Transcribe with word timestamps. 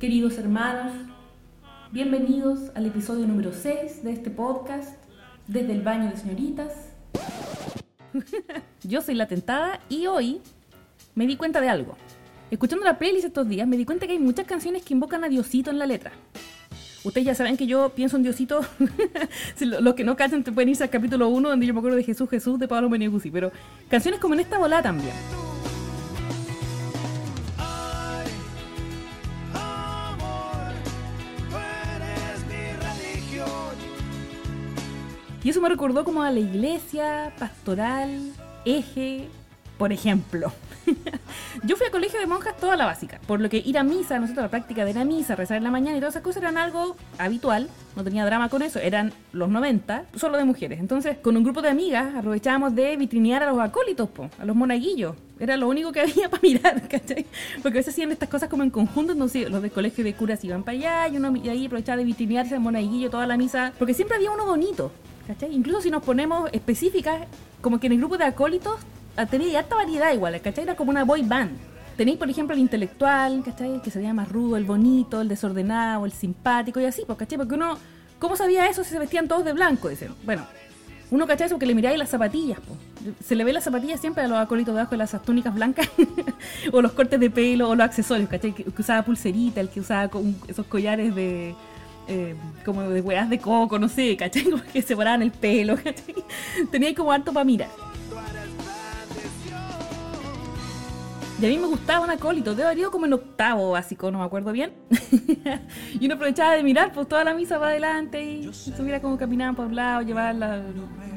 Queridos 0.00 0.38
hermanos, 0.38 0.92
bienvenidos 1.92 2.72
al 2.74 2.86
episodio 2.86 3.28
número 3.28 3.52
6 3.52 4.02
de 4.02 4.12
este 4.12 4.30
podcast, 4.30 5.04
desde 5.46 5.72
el 5.72 5.82
baño 5.82 6.10
de 6.10 6.16
señoritas. 6.16 6.92
Yo 8.82 9.02
soy 9.02 9.14
la 9.14 9.28
tentada 9.28 9.78
y 9.88 10.08
hoy 10.08 10.40
me 11.14 11.28
di 11.28 11.36
cuenta 11.36 11.60
de 11.60 11.68
algo. 11.68 11.96
Escuchando 12.50 12.84
la 12.84 12.98
playlist 12.98 13.26
estos 13.26 13.48
días 13.48 13.68
me 13.68 13.76
di 13.76 13.84
cuenta 13.84 14.06
que 14.06 14.14
hay 14.14 14.18
muchas 14.18 14.46
canciones 14.46 14.82
que 14.82 14.94
invocan 14.94 15.22
a 15.22 15.28
Diosito 15.28 15.70
en 15.70 15.78
la 15.78 15.86
letra. 15.86 16.10
Ustedes 17.04 17.26
ya 17.26 17.34
saben 17.34 17.56
que 17.56 17.66
yo 17.66 17.88
pienso 17.90 18.16
en 18.16 18.22
Diosito. 18.22 18.60
Si 19.56 19.64
lo- 19.64 19.80
Los 19.80 19.94
que 19.94 20.04
no 20.04 20.16
cachan 20.16 20.44
te 20.44 20.52
pueden 20.52 20.68
irse 20.70 20.84
al 20.84 20.90
capítulo 20.90 21.28
1 21.28 21.48
donde 21.48 21.66
yo 21.66 21.74
me 21.74 21.78
acuerdo 21.80 21.96
de 21.96 22.04
Jesús 22.04 22.28
Jesús 22.30 22.58
de 22.58 22.68
Pablo 22.68 22.88
Meneguzzi. 22.88 23.30
Pero 23.30 23.50
canciones 23.88 24.20
como 24.20 24.34
en 24.34 24.40
esta 24.40 24.58
bola 24.58 24.82
también. 24.82 25.14
Y 35.44 35.50
eso 35.50 35.60
me 35.60 35.68
recordó 35.68 36.04
como 36.04 36.22
a 36.22 36.30
la 36.30 36.38
iglesia, 36.38 37.32
pastoral, 37.38 38.32
eje, 38.64 39.28
por 39.82 39.92
ejemplo. 39.92 40.52
Yo 41.64 41.74
fui 41.74 41.88
a 41.88 41.90
colegio 41.90 42.20
de 42.20 42.28
monjas 42.28 42.56
toda 42.56 42.76
la 42.76 42.86
básica, 42.86 43.20
por 43.26 43.40
lo 43.40 43.50
que 43.50 43.56
ir 43.56 43.76
a 43.76 43.82
misa, 43.82 44.20
nosotros 44.20 44.44
la 44.44 44.48
práctica 44.48 44.84
de 44.84 44.94
la 44.94 45.04
misa, 45.04 45.34
rezar 45.34 45.56
en 45.56 45.64
la 45.64 45.72
mañana 45.72 45.96
y 45.96 46.00
todas 46.00 46.14
esas 46.14 46.22
cosas 46.22 46.40
eran 46.40 46.56
algo 46.56 46.96
habitual, 47.18 47.68
no 47.96 48.04
tenía 48.04 48.24
drama 48.24 48.48
con 48.48 48.62
eso, 48.62 48.78
eran 48.78 49.12
los 49.32 49.48
90, 49.48 50.04
solo 50.14 50.38
de 50.38 50.44
mujeres. 50.44 50.78
Entonces, 50.78 51.16
con 51.18 51.36
un 51.36 51.42
grupo 51.42 51.62
de 51.62 51.70
amigas 51.70 52.14
aprovechábamos 52.14 52.76
de 52.76 52.96
vitrinear 52.96 53.42
a 53.42 53.50
los 53.50 53.58
acólitos, 53.58 54.08
po, 54.08 54.30
a 54.38 54.44
los 54.44 54.54
monaguillos. 54.54 55.16
Era 55.40 55.56
lo 55.56 55.66
único 55.66 55.90
que 55.90 56.00
había 56.02 56.30
para 56.30 56.42
mirar, 56.44 56.80
¿cachai? 56.86 57.26
Porque 57.60 57.78
a 57.78 57.80
veces 57.80 57.92
hacían 57.92 58.12
estas 58.12 58.28
cosas 58.28 58.48
como 58.48 58.62
en 58.62 58.70
conjunto, 58.70 59.14
entonces 59.14 59.50
los 59.50 59.62
del 59.62 59.72
colegio 59.72 60.04
de 60.04 60.14
curas 60.14 60.44
iban 60.44 60.62
para 60.62 60.78
allá 60.78 61.08
y 61.08 61.16
uno 61.16 61.34
y 61.34 61.48
ahí 61.48 61.66
aprovechaba 61.66 61.96
de 61.96 62.04
vitrinearse 62.04 62.54
al 62.54 62.60
monaguillo 62.60 63.10
toda 63.10 63.26
la 63.26 63.36
misa, 63.36 63.72
porque 63.80 63.94
siempre 63.94 64.16
había 64.16 64.30
uno 64.30 64.46
bonito, 64.46 64.92
¿cachai? 65.26 65.52
Incluso 65.52 65.80
si 65.80 65.90
nos 65.90 66.04
ponemos 66.04 66.48
específicas, 66.52 67.26
como 67.60 67.80
que 67.80 67.88
en 67.88 67.94
el 67.94 67.98
grupo 67.98 68.16
de 68.16 68.26
acólitos 68.26 68.78
ah, 69.16 69.26
tenía 69.26 69.58
harta 69.60 69.74
variedad 69.76 70.12
igual, 70.12 70.40
¿cachai? 70.40 70.64
Era 70.64 70.76
como 70.76 70.90
una 70.90 71.04
boy 71.04 71.22
band. 71.22 71.56
Tenéis, 71.96 72.16
por 72.18 72.28
ejemplo, 72.30 72.54
el 72.54 72.60
intelectual, 72.60 73.42
¿cachai? 73.44 73.82
Que 73.82 73.90
se 73.90 73.98
veía 73.98 74.14
más 74.14 74.28
rudo, 74.30 74.56
el 74.56 74.64
bonito, 74.64 75.20
el 75.20 75.28
desordenado, 75.28 76.06
el 76.06 76.12
simpático 76.12 76.80
y 76.80 76.84
así, 76.86 77.02
pues, 77.06 77.18
¿cachai? 77.18 77.36
Porque 77.38 77.54
uno, 77.54 77.76
¿cómo 78.18 78.36
sabía 78.36 78.66
eso 78.68 78.82
si 78.84 78.90
se 78.90 78.98
vestían 78.98 79.28
todos 79.28 79.44
de 79.44 79.52
blanco? 79.52 79.88
Dicen. 79.88 80.14
Bueno, 80.24 80.46
uno, 81.10 81.26
¿cachai? 81.26 81.46
Eso 81.46 81.58
que 81.58 81.66
le 81.66 81.74
miráis 81.74 81.98
las 81.98 82.08
zapatillas, 82.08 82.58
po. 82.60 82.76
Se 83.22 83.34
le 83.34 83.44
ve 83.44 83.52
las 83.52 83.64
zapatillas 83.64 84.00
siempre 84.00 84.24
a 84.24 84.28
los 84.28 84.38
acólitos 84.38 84.74
debajo 84.74 84.92
de 84.92 84.96
las 84.96 85.22
túnicas 85.22 85.52
blancas, 85.54 85.86
o 86.72 86.80
los 86.80 86.92
cortes 86.92 87.20
de 87.20 87.28
pelo, 87.30 87.68
o 87.68 87.74
los 87.74 87.84
accesorios, 87.84 88.28
¿cachai? 88.30 88.52
Que, 88.54 88.64
que 88.64 88.80
usaba 88.80 89.02
pulserita, 89.02 89.60
el 89.60 89.68
que 89.68 89.80
usaba 89.80 90.10
esos 90.48 90.66
collares 90.66 91.14
de. 91.14 91.54
eh, 92.08 92.34
como 92.64 92.82
de 92.82 93.00
hueás 93.02 93.28
de 93.28 93.38
coco, 93.38 93.78
no 93.78 93.88
sé, 93.88 94.16
¿cachai? 94.16 94.44
Como 94.50 94.62
que 94.62 94.80
separaban 94.82 95.20
el 95.22 95.30
pelo, 95.32 95.76
¿cachai? 95.84 96.14
Tenía 96.70 96.94
como 96.94 97.12
harto 97.12 97.32
para 97.32 97.44
mirar. 97.44 97.68
Y 101.42 101.44
a 101.44 101.48
mí 101.48 101.58
me 101.58 101.66
gustaba 101.66 102.04
un 102.04 102.10
acólito, 102.12 102.54
debo 102.54 102.68
haber 102.68 102.84
como 102.86 103.04
en 103.04 103.14
octavo 103.14 103.72
básico, 103.72 104.12
no 104.12 104.20
me 104.20 104.24
acuerdo 104.24 104.52
bien. 104.52 104.74
y 106.00 106.06
uno 106.06 106.14
aprovechaba 106.14 106.52
de 106.52 106.62
mirar 106.62 106.92
pues 106.92 107.08
toda 107.08 107.24
la 107.24 107.34
misa 107.34 107.58
para 107.58 107.72
adelante 107.72 108.22
y, 108.22 108.52
subiera 108.52 109.02
como 109.02 109.18
caminaban 109.18 109.56
por 109.56 109.66
un 109.66 109.74
lado, 109.74 110.02
llevar 110.02 110.36
la- 110.36 110.62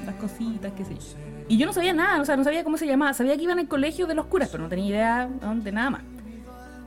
las 0.04 0.16
cositas, 0.16 0.74
qué 0.76 0.84
sé 0.84 0.96
yo. 0.96 1.02
Y 1.48 1.58
yo 1.58 1.68
no 1.68 1.74
sabía 1.74 1.94
nada, 1.94 2.20
o 2.20 2.26
sea, 2.26 2.36
no 2.38 2.44
sabía 2.44 2.64
cómo 2.64 2.76
se 2.78 2.88
llamaba, 2.88 3.14
sabía 3.14 3.38
que 3.38 3.44
iban 3.44 3.60
al 3.60 3.68
colegio 3.68 4.08
de 4.08 4.16
los 4.16 4.26
curas, 4.26 4.50
pero 4.50 4.64
no 4.64 4.70
tenía 4.70 4.88
idea 4.88 5.28
de 5.28 5.72
nada 5.72 5.92
más. 5.92 6.02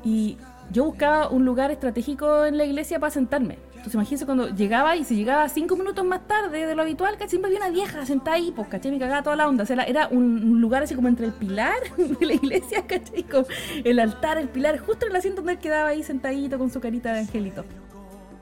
Y 0.02 0.36
yo 0.72 0.86
buscaba 0.86 1.28
un 1.28 1.44
lugar 1.44 1.70
estratégico 1.70 2.44
en 2.44 2.58
la 2.58 2.64
iglesia 2.64 2.98
para 2.98 3.12
sentarme. 3.12 3.58
Entonces 3.78 3.94
imagínense 3.94 4.26
cuando 4.26 4.48
llegaba 4.48 4.96
y 4.96 5.04
si 5.04 5.14
llegaba 5.14 5.48
cinco 5.48 5.76
minutos 5.76 6.04
más 6.04 6.26
tarde 6.26 6.66
de 6.66 6.74
lo 6.74 6.82
habitual, 6.82 7.16
que 7.16 7.28
siempre 7.28 7.48
había 7.48 7.60
una 7.64 7.70
vieja 7.70 8.04
sentada 8.04 8.36
ahí, 8.36 8.52
pues, 8.54 8.66
¿cachai? 8.66 8.90
Me 8.90 8.98
cagaba 8.98 9.22
toda 9.22 9.36
la 9.36 9.48
onda. 9.48 9.62
O 9.62 9.66
sea, 9.66 9.84
era, 9.84 10.08
un, 10.08 10.60
lugar 10.60 10.82
así 10.82 10.96
como 10.96 11.06
entre 11.06 11.26
el 11.26 11.32
pilar 11.32 11.76
de 11.96 12.26
la 12.26 12.34
iglesia, 12.34 12.84
¿cachai? 12.86 13.22
Con 13.22 13.46
el 13.84 14.00
altar, 14.00 14.36
el 14.38 14.48
pilar, 14.48 14.78
justo 14.80 15.06
en 15.06 15.12
el 15.12 15.16
asiento 15.16 15.42
donde 15.42 15.52
él 15.52 15.58
quedaba 15.58 15.90
ahí 15.90 16.02
sentadito 16.02 16.58
con 16.58 16.70
su 16.70 16.80
carita 16.80 17.12
de 17.12 17.20
angelito. 17.20 17.64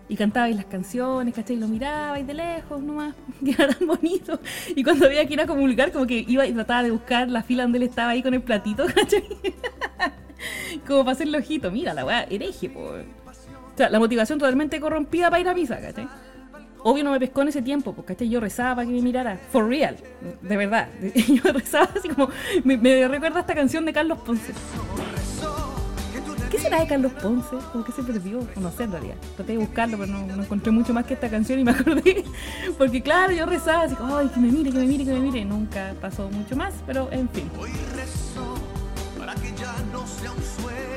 Y 0.08 0.16
cantaba 0.16 0.46
ahí 0.46 0.54
las 0.54 0.64
canciones, 0.64 1.34
¿cachai? 1.34 1.56
Y 1.56 1.60
lo 1.60 1.69
miraba 1.69 2.19
y 2.19 2.22
de 2.22 2.32
lejos 2.32 2.80
nomás, 2.80 3.14
que 3.44 3.50
era 3.50 3.69
tan 3.69 3.86
bonito. 3.86 4.41
Y 4.75 4.82
cuando 4.82 5.04
había 5.04 5.26
que 5.26 5.34
ir 5.34 5.41
a 5.42 5.46
comulgar, 5.46 5.92
como 5.92 6.06
que 6.06 6.25
iba 6.26 6.46
y 6.46 6.52
trataba 6.52 6.82
de 6.82 6.92
buscar 6.92 7.28
la 7.28 7.42
fila 7.42 7.64
donde 7.64 7.76
él 7.76 7.84
estaba 7.84 8.12
ahí 8.12 8.22
con 8.22 8.32
el 8.32 8.42
platito, 8.42 8.86
¿cachai? 8.94 9.22
como 10.86 11.00
para 11.00 11.12
hacerle 11.12 11.38
ojito, 11.38 11.70
mira 11.70 11.92
la 11.92 12.06
weá, 12.06 12.22
hereje, 12.30 12.70
po. 12.70 12.94
O 13.76 13.78
sea, 13.78 13.91
la 13.91 13.98
motivación 13.98 14.38
totalmente 14.38 14.81
corrompida 14.81 15.28
para 15.28 15.38
ir 15.38 15.48
a 15.50 15.53
misa, 15.53 15.78
¿cachai? 15.78 16.09
Obvio 16.82 17.04
no 17.04 17.10
me 17.10 17.20
pescó 17.20 17.42
en 17.42 17.48
ese 17.48 17.60
tiempo, 17.60 17.92
porque 17.92 18.14
¿cachai? 18.14 18.31
yo 18.31 18.41
rezaba 18.41 18.76
para 18.76 18.87
que 18.87 18.94
me 18.94 19.03
mirara. 19.03 19.38
For 19.53 19.69
real, 19.69 19.98
de 20.41 20.56
verdad. 20.56 20.88
Yo 21.28 21.53
rezaba 21.53 21.91
así 21.94 22.09
como. 22.09 22.31
Me, 22.64 22.78
me 22.78 23.06
recuerda 23.06 23.41
esta 23.41 23.54
canción 23.54 23.84
de 23.84 23.92
Carlos 23.92 24.19
Ponce. 24.20 24.54
¿Qué 26.50 26.59
será 26.59 26.81
de 26.81 26.87
Carlos 26.87 27.12
Ponce? 27.20 27.56
Como 27.70 27.84
que 27.84 27.92
se 27.92 28.03
perdió, 28.03 28.41
no 28.56 28.70
sé 28.70 28.84
en 28.84 28.92
realidad. 28.92 29.16
Traté 29.37 29.53
de 29.53 29.59
buscarlo, 29.59 29.98
pero 29.98 30.10
no, 30.10 30.26
no 30.26 30.43
encontré 30.43 30.72
mucho 30.72 30.94
más 30.94 31.04
que 31.04 31.12
esta 31.12 31.28
canción 31.28 31.58
y 31.58 31.64
me 31.64 31.70
acordé. 31.72 32.25
Porque 32.78 33.03
claro, 33.03 33.34
yo 33.34 33.44
rezaba 33.44 33.82
así 33.82 33.94
como, 33.94 34.16
ay, 34.16 34.28
que 34.28 34.41
me 34.41 34.50
mire, 34.50 34.70
que 34.70 34.78
me 34.78 34.87
mire, 34.87 35.04
que 35.04 35.12
me 35.12 35.20
mire. 35.20 35.44
Nunca 35.44 35.93
pasó 36.00 36.31
mucho 36.31 36.56
más, 36.56 36.72
pero 36.87 37.12
en 37.12 37.28
fin. 37.28 37.50
Hoy 37.60 37.72
rezo 37.94 38.54
para 39.19 39.34
que 39.34 39.53
ya 39.60 39.75
no 39.93 40.06
sea 40.06 40.31
un 40.32 40.43
sueño, 40.43 40.95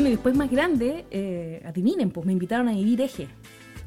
Bueno, 0.00 0.08
y 0.08 0.12
después 0.12 0.34
más 0.34 0.50
grande, 0.50 1.04
eh, 1.10 1.62
adivinen, 1.66 2.10
pues 2.10 2.24
me 2.24 2.32
invitaron 2.32 2.70
a 2.70 2.72
vivir 2.72 3.02
eje. 3.02 3.28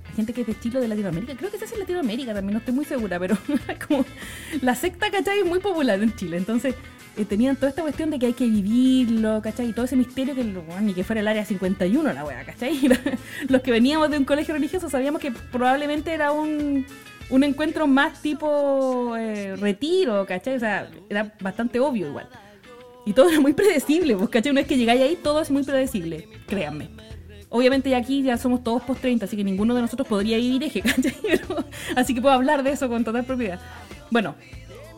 A 0.08 0.16
gente 0.16 0.32
que 0.32 0.42
es 0.42 0.46
de 0.46 0.54
estilo 0.54 0.80
de 0.80 0.88
Latinoamérica. 0.88 1.36
Creo 1.36 1.50
que 1.50 1.58
se 1.58 1.66
hace 1.66 1.74
en 1.74 1.80
Latinoamérica 1.80 2.36
también, 2.36 2.54
no 2.54 2.60
estoy 2.60 2.76
muy 2.76 2.86
segura, 2.86 3.18
pero 3.18 3.36
como 3.88 4.06
la 4.62 4.76
secta, 4.76 5.10
¿cachai? 5.10 5.40
Es 5.40 5.46
muy 5.48 5.58
popular 5.58 6.00
en 6.04 6.16
Chile. 6.16 6.38
Entonces 6.38 6.76
eh, 7.18 7.26
tenían 7.26 7.56
toda 7.56 7.70
esta 7.70 7.82
cuestión 7.82 8.12
de 8.12 8.20
que 8.20 8.28
hay 8.28 8.34
que 8.34 8.46
vivirlo, 8.46 9.42
¿cachai? 9.42 9.70
Y 9.70 9.74
todo 9.74 9.86
ese 9.86 9.96
misterio 9.96 10.36
que 10.36 10.44
bueno, 10.44 10.82
ni 10.82 10.94
que 10.94 11.04
fuera 11.04 11.20
el 11.20 11.28
área 11.28 11.44
51 11.46 12.14
la 12.14 12.24
wea, 12.24 12.46
¿cachai? 12.46 12.80
Los 13.50 13.62
que 13.64 13.72
veníamos 13.72 14.12
de 14.12 14.20
un 14.20 14.26
colegio 14.26 14.54
religioso 14.54 14.92
sabíamos 14.92 15.20
que 15.20 15.32
probablemente 15.32 16.14
era 16.14 16.32
un, 16.32 16.86
un 17.32 17.44
encuentro 17.44 17.88
más 17.88 18.22
tipo 18.22 19.18
eh, 19.18 19.56
retiro, 19.56 20.28
¿cachai? 20.28 20.58
O 20.58 20.60
sea, 20.60 20.92
era 21.10 21.34
bastante 21.42 21.80
obvio 21.80 22.10
igual. 22.10 22.30
Y 23.06 23.14
todo 23.14 23.30
era 23.30 23.40
muy 23.40 23.54
predecible, 23.54 24.16
pues, 24.16 24.30
¿cachai? 24.30 24.52
Una 24.52 24.62
vez 24.62 24.68
que 24.68 24.78
llegáis 24.78 25.02
ahí, 25.02 25.18
todo 25.22 25.42
es 25.42 25.52
muy 25.52 25.64
predecible, 25.64 26.28
créanme. 26.48 26.90
Obviamente 27.50 27.90
ya 27.90 27.98
aquí 27.98 28.24
ya 28.24 28.38
somos 28.38 28.64
todos 28.64 28.82
post 28.82 29.02
30, 29.02 29.26
así 29.26 29.38
que 29.38 29.44
ninguno 29.44 29.76
de 29.76 29.82
nosotros 29.82 30.08
podría 30.08 30.38
vivir 30.38 30.64
eje, 30.64 30.82
¿cachai? 30.84 31.14
Así 31.96 32.16
que 32.16 32.22
puedo 32.22 32.34
hablar 32.34 32.64
de 32.64 32.72
eso 32.72 32.90
con 32.90 33.04
total 33.04 33.26
propiedad. 33.26 33.60
Bueno, 34.10 34.36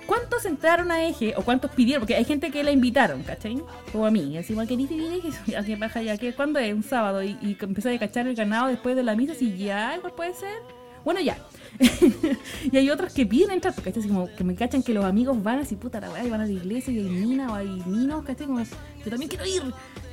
¿cuántos 0.05 0.45
entraron 0.45 0.91
a 0.91 1.05
eje 1.05 1.33
o 1.35 1.41
cuántos 1.41 1.71
pidieron? 1.71 2.01
Porque 2.01 2.15
hay 2.15 2.25
gente 2.25 2.51
que 2.51 2.63
la 2.63 2.71
invitaron, 2.71 3.23
¿cachai? 3.23 3.61
Como 3.91 4.05
a 4.05 4.11
mí, 4.11 4.37
así 4.37 4.53
igual 4.53 4.67
querís 4.67 4.87
vivir 4.87 5.11
eje, 5.13 5.29
ya 5.51 5.63
que 5.63 5.75
baja 5.75 6.01
ya 6.01 6.17
que 6.17 6.33
¿cuándo 6.33 6.59
es? 6.59 6.73
Un 6.73 6.83
sábado 6.83 7.23
y, 7.23 7.37
y 7.41 7.57
empecé 7.59 7.95
a 7.95 7.99
cachar 7.99 8.27
el 8.27 8.35
ganado 8.35 8.67
después 8.67 8.95
de 8.95 9.03
la 9.03 9.15
misa, 9.15 9.33
así 9.33 9.57
ya, 9.57 9.95
igual 9.97 10.13
puede 10.13 10.33
ser. 10.33 10.84
Bueno, 11.05 11.21
ya. 11.21 11.37
y 12.71 12.77
hay 12.77 12.89
otros 12.89 13.13
que 13.13 13.25
piden 13.25 13.51
entrar, 13.51 13.73
porque 13.73 13.93
como 13.93 14.27
que 14.35 14.43
me 14.43 14.55
cachan 14.55 14.81
que 14.81 14.93
los 14.93 15.05
amigos 15.05 15.41
van 15.41 15.59
así, 15.59 15.75
puta 15.75 15.99
la 15.99 16.09
weá, 16.09 16.25
y 16.25 16.29
van 16.29 16.41
a 16.41 16.45
la 16.45 16.51
iglesia 16.51 16.91
y 16.91 16.97
hay 16.97 17.03
mina 17.03 17.51
o 17.51 17.55
hay 17.55 17.67
ninos, 17.85 18.25
¿cachai? 18.25 18.47
Como, 18.47 18.59
yo 18.59 19.09
también 19.09 19.29
quiero 19.29 19.45
ir. 19.45 19.61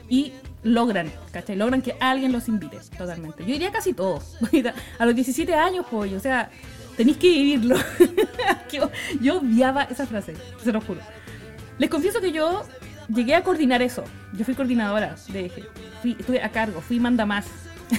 Y 0.09 0.33
logran, 0.63 1.11
¿cachai? 1.33 1.57
Logran 1.57 1.81
que 1.81 1.97
alguien 1.99 2.31
los 2.31 2.47
invite, 2.49 2.79
totalmente. 2.99 3.43
Yo 3.45 3.53
diría 3.53 3.73
casi 3.73 3.95
todos. 3.95 4.37
a 4.99 5.07
los 5.07 5.15
17 5.15 5.55
años, 5.55 5.87
pollo, 5.87 6.19
o 6.19 6.21
sea, 6.21 6.51
tenéis 6.97 7.17
que 7.17 7.29
vivirlo. 7.29 7.77
yo, 8.73 8.91
yo 9.21 9.41
esa 9.89 10.07
frase, 10.07 10.35
se 10.63 10.73
lo 10.73 10.81
juro. 10.83 11.01
Les 11.79 11.89
confieso 11.89 12.21
que 12.21 12.33
yo 12.33 12.65
llegué 13.09 13.35
a 13.35 13.43
coordinar 13.43 13.81
eso. 13.81 14.05
Yo 14.35 14.45
fui 14.45 14.55
coordinadora 14.55 15.17
de 15.29 15.47
eje. 15.47 15.65
Estuve 16.05 16.43
a 16.43 16.51
cargo, 16.51 16.83
fui 16.83 17.01
manda 17.01 17.25
más. 17.25 17.47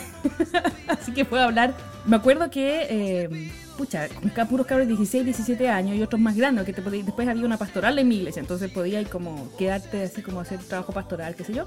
Así 0.87 1.13
que 1.13 1.25
puedo 1.25 1.43
hablar. 1.43 1.75
Me 2.05 2.15
acuerdo 2.15 2.49
que, 2.49 2.87
eh, 2.89 3.51
pucha, 3.77 4.07
con 4.09 4.47
puros 4.47 4.67
cabros 4.67 4.87
de 4.87 4.93
16, 4.93 5.23
17 5.25 5.69
años 5.69 5.95
y 5.95 6.01
otros 6.01 6.21
más 6.21 6.35
grandes, 6.35 6.65
que 6.65 6.73
te 6.73 6.81
después 6.81 7.27
había 7.27 7.45
una 7.45 7.57
pastoral 7.57 7.97
en 7.97 8.07
mi 8.07 8.17
iglesia, 8.17 8.41
entonces 8.41 8.71
podía 8.71 8.99
ir 8.99 9.07
como 9.07 9.49
quedarte 9.57 10.03
así 10.03 10.21
como 10.21 10.41
hacer 10.41 10.59
trabajo 10.59 10.91
pastoral, 10.91 11.35
qué 11.35 11.43
sé 11.43 11.53
yo. 11.53 11.65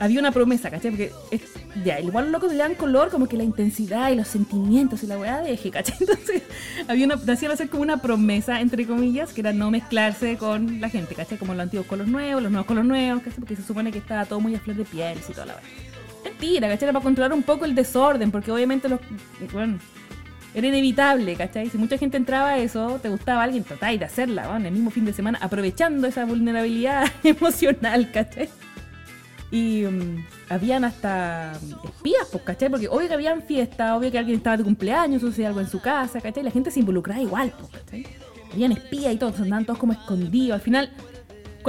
Había 0.00 0.20
una 0.20 0.30
promesa, 0.30 0.70
¿cachai? 0.70 0.92
Porque 0.92 1.12
es, 1.32 1.42
ya, 1.84 1.98
igual 1.98 2.26
los 2.26 2.32
locos 2.34 2.52
le 2.52 2.58
dan 2.58 2.76
color 2.76 3.10
como 3.10 3.26
que 3.26 3.36
la 3.36 3.42
intensidad 3.42 4.12
y 4.12 4.14
los 4.14 4.28
sentimientos 4.28 5.02
y 5.02 5.08
la 5.08 5.18
weá 5.18 5.40
de 5.40 5.56
¿cachai? 5.70 5.96
Entonces, 6.00 6.42
había 6.86 7.04
una, 7.04 7.16
hacían 7.16 7.50
hacer 7.50 7.68
como 7.68 7.82
una 7.82 8.00
promesa, 8.00 8.60
entre 8.60 8.86
comillas, 8.86 9.32
que 9.32 9.40
era 9.40 9.52
no 9.52 9.72
mezclarse 9.72 10.36
con 10.36 10.80
la 10.80 10.88
gente, 10.88 11.16
¿cachai? 11.16 11.36
Como 11.36 11.52
los 11.52 11.62
antiguos 11.64 11.88
con 11.88 11.98
los 11.98 12.06
nuevos, 12.06 12.40
los 12.40 12.52
nuevos 12.52 12.66
con 12.66 12.76
los 12.76 12.86
nuevos, 12.86 13.22
¿cachai? 13.24 13.40
Porque 13.40 13.56
se 13.56 13.64
supone 13.64 13.90
que 13.90 13.98
estaba 13.98 14.24
todo 14.24 14.38
muy 14.38 14.54
a 14.54 14.60
flor 14.60 14.76
de 14.76 14.84
piel 14.84 15.18
y 15.28 15.32
toda 15.32 15.46
la 15.46 15.54
weá. 15.54 15.97
Mentira, 16.38 16.68
¿cachai? 16.68 16.88
Para 16.92 17.02
controlar 17.02 17.32
un 17.32 17.42
poco 17.42 17.64
el 17.64 17.74
desorden, 17.74 18.30
porque 18.30 18.52
obviamente 18.52 18.88
los. 18.88 19.00
Bueno, 19.52 19.78
era 20.54 20.66
inevitable, 20.66 21.36
¿cachai? 21.36 21.68
Si 21.68 21.78
mucha 21.78 21.98
gente 21.98 22.16
entraba 22.16 22.50
a 22.50 22.58
eso, 22.58 22.98
te 23.02 23.08
gustaba 23.08 23.42
alguien, 23.42 23.64
tratáis 23.64 23.98
de 23.98 24.06
hacerla, 24.06 24.56
en 24.56 24.66
el 24.66 24.72
mismo 24.72 24.90
fin 24.90 25.04
de 25.04 25.12
semana, 25.12 25.38
aprovechando 25.42 26.06
esa 26.06 26.24
vulnerabilidad 26.24 27.06
emocional, 27.24 28.10
¿cachai? 28.12 28.48
Y 29.50 29.84
um, 29.84 30.22
habían 30.50 30.84
hasta 30.84 31.52
espías, 31.84 32.28
pues, 32.30 32.44
¿cachai? 32.44 32.68
Porque 32.68 32.88
obvio 32.88 33.08
que 33.08 33.14
habían 33.14 33.42
fiesta, 33.42 33.96
obvio 33.96 34.10
que 34.10 34.18
alguien 34.18 34.36
estaba 34.36 34.56
de 34.56 34.64
cumpleaños, 34.64 35.22
o 35.22 35.32
sea, 35.32 35.48
algo 35.48 35.60
en 35.60 35.68
su 35.68 35.80
casa, 35.80 36.20
¿cachai? 36.20 36.42
La 36.42 36.50
gente 36.50 36.70
se 36.70 36.80
involucraba 36.80 37.20
igual, 37.20 37.52
pues, 37.58 37.70
¿cachai? 37.70 38.06
Habían 38.52 38.72
espías 38.72 39.12
y 39.12 39.16
todo, 39.16 39.34
andaban 39.38 39.66
todos 39.66 39.78
como 39.78 39.92
escondidos. 39.92 40.54
Al 40.54 40.60
final, 40.60 40.90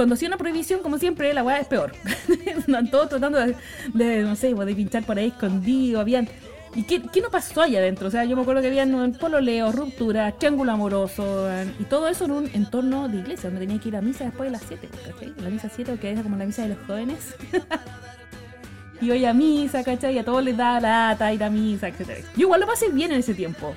cuando 0.00 0.14
hacía 0.14 0.28
una 0.28 0.38
prohibición, 0.38 0.80
como 0.80 0.96
siempre, 0.96 1.34
la 1.34 1.42
weá 1.42 1.60
es 1.60 1.66
peor. 1.66 1.92
andaban 2.66 2.90
todos 2.90 3.10
tratando 3.10 3.38
de, 3.38 3.54
de, 3.92 4.22
no 4.22 4.34
sé, 4.34 4.54
pues, 4.54 4.66
de 4.66 4.74
pinchar 4.74 5.04
por 5.04 5.18
ahí 5.18 5.26
escondido, 5.26 6.00
habían 6.00 6.26
¿Y 6.74 6.84
qué, 6.84 7.02
qué, 7.02 7.20
no 7.20 7.28
pasó 7.28 7.60
allá 7.60 7.80
adentro? 7.80 8.08
O 8.08 8.10
sea, 8.10 8.24
yo 8.24 8.34
me 8.34 8.40
acuerdo 8.40 8.62
que 8.62 8.68
habían 8.68 9.12
pololeo, 9.20 9.72
ruptura, 9.72 10.32
triángulo 10.32 10.72
amoroso, 10.72 11.50
y 11.78 11.84
todo 11.84 12.08
eso 12.08 12.24
en 12.24 12.30
un 12.30 12.50
entorno 12.54 13.08
de 13.08 13.18
iglesia, 13.18 13.50
donde 13.50 13.66
tenía 13.66 13.78
que 13.78 13.90
ir 13.90 13.96
a 13.96 14.00
misa 14.00 14.24
después 14.24 14.48
de 14.48 14.52
las 14.52 14.62
7, 14.66 14.88
¿cachai? 15.06 15.34
La 15.42 15.50
misa 15.50 15.68
7, 15.68 15.98
que 16.00 16.12
era 16.12 16.22
como 16.22 16.36
la 16.38 16.46
misa 16.46 16.62
de 16.62 16.70
los 16.70 16.78
jóvenes. 16.86 17.34
y 19.02 19.10
hoy 19.10 19.26
a 19.26 19.34
misa, 19.34 19.84
¿cachai? 19.84 20.14
Y 20.14 20.18
a 20.18 20.24
todos 20.24 20.42
les 20.42 20.56
da 20.56 20.80
lata 20.80 21.30
ir 21.30 21.44
a 21.44 21.50
misa, 21.50 21.88
etc. 21.88 22.24
Yo 22.36 22.42
igual 22.42 22.60
lo 22.60 22.66
pasé 22.66 22.88
bien 22.88 23.12
en 23.12 23.18
ese 23.18 23.34
tiempo. 23.34 23.74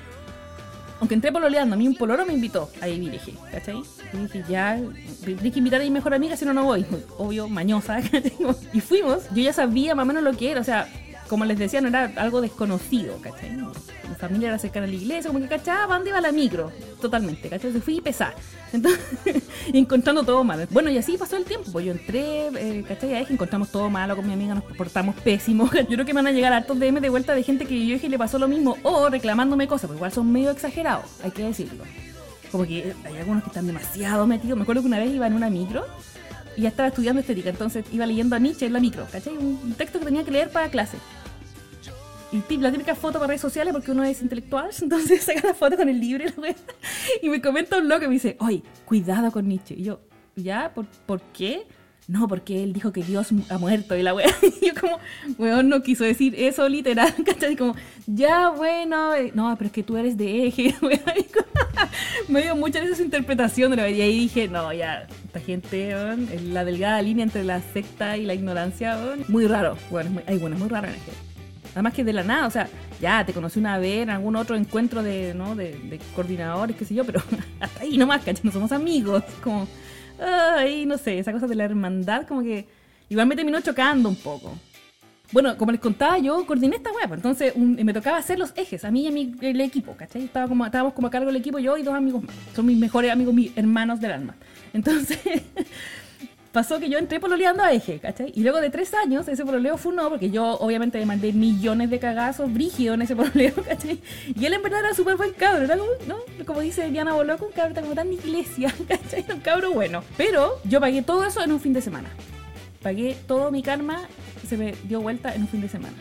Aunque 1.03 1.15
entré 1.15 1.33
pololeando, 1.33 1.75
a 1.75 1.77
mí 1.77 1.85
un 1.85 1.95
poloro 1.95 2.25
me 2.25 2.31
invitó 2.31 2.69
a 2.79 2.88
ir, 2.88 3.11
dije, 3.11 3.33
¿cachai? 3.51 3.83
Y 4.13 4.17
dije, 4.19 4.41
ya, 4.47 4.79
tienes 5.25 5.51
que 5.51 5.59
invitar 5.59 5.81
a 5.81 5.83
mi 5.83 5.89
mejor 5.89 6.13
amiga, 6.13 6.38
si 6.38 6.45
no, 6.45 6.53
no 6.53 6.63
voy. 6.63 6.85
Obvio, 7.17 7.50
mañosa, 7.50 8.00
¿cachai? 8.01 8.31
Y 8.73 8.79
fuimos, 8.79 9.23
yo 9.35 9.44
ya 9.44 9.51
sabía 9.51 9.95
más 9.95 10.03
o 10.03 10.07
menos 10.07 10.23
lo 10.23 10.31
que 10.31 10.51
era, 10.51 10.61
o 10.61 10.63
sea, 10.63 10.88
como 11.28 11.46
les 11.46 11.58
decía, 11.58 11.81
no 11.81 11.88
era 11.88 12.12
algo 12.18 12.42
desconocido, 12.42 13.18
¿cachai? 13.22 13.52
Mi 13.52 14.16
familia 14.20 14.50
era 14.50 14.60
cercana 14.60 14.86
a 14.86 14.90
la 14.90 14.96
iglesia, 14.96 15.30
como 15.30 15.40
que 15.40 15.48
cachaba 15.48 15.96
dónde 15.96 16.10
iba 16.10 16.22
la 16.22 16.31
micro, 16.31 16.72
totalmente, 17.02 17.44
¿cachai? 17.44 17.70
Entonces 17.70 17.84
fui 17.84 18.02
pesar, 18.02 18.36
entonces, 18.74 19.44
encontrando 19.74 20.24
todo 20.24 20.44
malo. 20.44 20.66
Bueno, 20.70 20.90
y 20.90 20.98
así 20.98 21.18
pasó 21.18 21.38
el 21.38 21.46
tiempo, 21.46 21.72
pues 21.72 21.86
yo 21.86 21.92
entré, 21.92 22.48
eh, 22.48 22.84
¿cachai? 22.88 23.16
Ahí 23.16 23.25
encontramos 23.30 23.72
todo 23.72 23.90
malo 23.90 24.16
con 24.16 24.25
mi 24.28 24.34
amiga, 24.34 24.56
nos 24.56 24.64
portamos 24.64 25.16
pésimo. 25.16 25.70
Yo 25.74 25.86
creo 25.86 26.06
que 26.06 26.14
me 26.14 26.20
van 26.22 26.28
a 26.28 26.31
llegar 26.31 26.54
hartos 26.54 26.80
DM 26.80 27.00
de 27.00 27.10
vuelta 27.10 27.36
de 27.36 27.44
gente 27.44 27.66
que 27.66 27.86
yo 27.86 27.94
dije 27.94 28.10
le 28.10 28.18
pasó 28.18 28.40
lo 28.40 28.48
mismo, 28.48 28.78
o 28.84 29.10
reclamándome 29.10 29.68
cosas, 29.68 29.88
pues 29.88 29.98
igual 29.98 30.12
son 30.12 30.31
medio 30.31 30.52
exagerados, 30.52 31.06
hay 31.24 31.31
que 31.31 31.44
decirlo. 31.44 31.84
Como 32.52 32.66
que 32.66 32.94
hay 33.04 33.18
algunos 33.18 33.42
que 33.42 33.50
están 33.50 33.66
demasiado 33.66 34.28
metidos. 34.28 34.56
Me 34.56 34.62
acuerdo 34.62 34.84
que 34.84 34.88
una 34.88 35.00
vez 35.00 35.12
iba 35.12 35.25
en 35.25 35.34
una 35.34 35.50
micro 35.50 35.84
y 36.55 36.61
ya 36.61 36.69
estaba 36.69 36.89
estudiando 36.89 37.21
estética, 37.21 37.50
entonces 37.50 37.85
iba 37.91 38.05
leyendo 38.05 38.35
a 38.35 38.39
Nietzsche 38.39 38.65
en 38.65 38.73
la 38.73 38.79
micro, 38.79 39.05
¿cachai? 39.11 39.38
Un 39.38 39.73
texto 39.77 40.00
que 40.00 40.05
tenía 40.05 40.23
que 40.23 40.31
leer 40.31 40.50
para 40.50 40.69
clase 40.69 40.97
y 42.50 42.57
la 42.57 42.71
típica 42.71 42.95
foto 42.95 43.19
para 43.19 43.27
redes 43.27 43.41
sociales 43.41 43.73
porque 43.73 43.91
uno 43.91 44.03
es 44.03 44.21
intelectual, 44.21 44.71
entonces 44.81 45.23
saca 45.23 45.47
la 45.47 45.53
foto 45.53 45.77
con 45.77 45.88
el 45.89 46.00
libro 46.00 46.25
y, 47.21 47.29
me 47.29 47.41
comenta 47.41 47.77
un 47.77 47.88
loco 47.88 48.05
y 48.05 48.07
me 48.07 48.13
dice, 48.15 48.38
oye, 48.39 48.63
cuidado 48.85 49.31
con 49.31 49.47
Nietzsche. 49.47 49.75
Y 49.77 49.83
yo, 49.83 50.01
¿ya? 50.35 50.73
¿Por, 50.73 50.85
¿por 51.05 51.21
qué? 51.21 51.65
No, 52.07 52.27
porque 52.27 52.63
él 52.63 52.73
dijo 52.73 52.91
que 52.91 53.01
Dios 53.01 53.29
ha 53.50 53.57
muerto 53.57 53.95
y 53.95 54.03
la 54.03 54.13
wea. 54.13 54.27
Y 54.61 54.67
yo 54.67 54.73
como, 54.79 55.00
weón, 55.38 55.69
no 55.69 55.81
quiso 55.81 56.03
decir 56.03 56.35
eso 56.38 56.67
literal, 56.67 57.13
¿cachai? 57.25 57.55
Como, 57.55 57.75
ya, 58.07 58.50
bueno, 58.50 59.13
eh, 59.13 59.31
no, 59.33 59.55
pero 59.57 59.67
es 59.67 59.73
que 59.73 59.83
tú 59.83 59.97
eres 59.97 60.17
de 60.17 60.47
eje, 60.47 60.75
Me 62.27 62.41
dio 62.41 62.55
mucha 62.55 62.79
de 62.81 62.91
esa 62.91 63.03
interpretación 63.03 63.71
de 63.71 63.77
la 63.77 63.89
Y 63.89 64.01
ahí 64.01 64.19
dije, 64.19 64.47
no, 64.47 64.73
ya, 64.73 65.07
esta 65.25 65.39
gente, 65.39 65.94
weón, 65.94 66.27
la 66.53 66.65
delgada 66.65 67.01
línea 67.01 67.23
entre 67.23 67.44
la 67.44 67.61
secta 67.61 68.17
y 68.17 68.25
la 68.25 68.33
ignorancia, 68.33 68.97
weón, 68.97 69.25
muy 69.27 69.47
raro. 69.47 69.77
Es 70.01 70.09
muy, 70.09 70.23
ay, 70.27 70.38
bueno, 70.38 70.55
es 70.55 70.61
muy 70.61 70.69
raro 70.69 70.88
en 70.88 70.95
Además 71.73 71.94
que 71.94 72.03
de 72.03 72.13
la 72.13 72.23
nada, 72.23 72.45
o 72.45 72.51
sea, 72.51 72.69
ya 73.01 73.25
te 73.25 73.33
conocí 73.33 73.59
una 73.59 73.79
vez 73.79 74.03
en 74.03 74.11
algún 74.11 74.35
otro 74.35 74.55
encuentro 74.55 75.01
de, 75.01 75.33
¿no? 75.33 75.55
de, 75.55 76.00
coordinadores, 76.15 76.75
qué 76.75 76.85
sé 76.85 76.94
yo, 76.94 77.03
pero 77.03 77.21
hasta 77.59 77.81
ahí 77.81 77.97
nomás, 77.97 78.23
¿cachai? 78.23 78.44
No 78.44 78.51
somos 78.51 78.71
amigos. 78.71 79.23
Como, 79.44 79.67
ay, 80.19 80.86
no 80.86 80.98
sé, 80.98 81.19
esa 81.19 81.31
cosa 81.31 81.48
de 81.48 81.56
la 81.56 81.65
hermandad 81.65 82.27
como 82.27 82.42
que 82.42 82.68
igual 83.10 83.27
me 83.27 83.36
terminó 83.36 83.60
chocando 83.62 84.10
un 84.10 84.15
poco. 84.15 84.57
Bueno, 85.31 85.57
como 85.57 85.71
les 85.71 85.81
contaba, 85.81 86.19
yo 86.19 86.45
coordiné 86.45 86.75
esta 86.75 86.92
web, 86.92 87.12
entonces 87.13 87.56
me 87.57 87.92
tocaba 87.92 88.18
hacer 88.18 88.38
los 88.38 88.54
ejes, 88.56 88.86
a 88.86 88.92
mí 88.92 89.01
y 89.01 89.07
a 89.07 89.12
mi, 89.12 89.33
el 89.42 89.60
equipo, 89.62 89.95
¿cachai? 89.95 90.25
Estaba 90.25 90.48
como, 90.48 90.63
estábamos 90.63 90.94
como 90.94 91.07
a 91.07 91.10
cargo 91.10 91.27
del 91.27 91.38
equipo, 91.38 91.57
yo 91.57 91.75
y 91.75 91.81
dos 91.81 91.95
amigos 91.95 92.21
más. 92.21 92.36
Son 92.56 92.63
mis 92.65 92.77
mejores 92.77 93.12
amigos, 93.12 93.33
mis 93.33 93.51
hermanos 93.57 94.00
del 94.00 94.12
alma. 94.12 94.36
Entonces, 94.74 95.19
pasó 96.53 96.79
que 96.79 96.88
yo 96.88 97.00
entré 97.00 97.19
pololeando 97.19 97.63
a 97.63 97.73
Eje, 97.73 98.00
¿cachai? 98.00 98.31
Y 98.35 98.44
luego 98.44 98.61
de 98.61 98.69
tres 98.69 98.94
años, 98.94 99.27
ese 99.27 99.44
pololeo 99.44 99.75
fue 99.75 99.94
no, 99.94 100.07
porque 100.07 100.29
yo 100.29 100.57
obviamente 100.59 101.00
le 101.00 101.05
mandé 101.05 101.33
millones 101.33 101.89
de 101.89 102.00
cagazos 102.00 102.53
brígidos 102.53 102.94
en 102.94 103.01
ese 103.01 103.15
pololeo, 103.17 103.55
¿cachai? 103.55 104.00
Y 104.39 104.45
él 104.45 104.53
en 104.53 104.61
verdad 104.61 104.81
era 104.81 104.94
súper 104.94 105.17
buen 105.17 105.33
cabro, 105.33 105.63
era 105.63 105.77
como, 105.77 105.89
¿no? 106.07 106.17
Como 106.45 106.61
dice 106.61 106.89
Diana 106.89 107.13
Boloco, 107.13 107.47
un 107.47 107.51
cabro 107.51 107.81
como 107.81 107.95
tan 107.95 108.07
de 108.07 108.15
iglesia, 108.15 108.73
¿cachai? 108.88 109.25
Un 109.33 109.41
cabro 109.41 109.73
bueno. 109.73 110.03
Pero 110.15 110.61
yo 110.63 110.79
pagué 110.79 111.01
todo 111.01 111.25
eso 111.25 111.44
en 111.44 111.51
un 111.51 111.59
fin 111.59 111.73
de 111.73 111.81
semana. 111.81 112.09
Pagué 112.83 113.17
todo 113.27 113.50
mi 113.50 113.63
karma, 113.63 114.07
se 114.47 114.55
me 114.55 114.75
dio 114.83 115.01
vuelta 115.01 115.33
en 115.33 115.41
un 115.41 115.47
fin 115.47 115.61
de 115.61 115.69
semana 115.69 115.95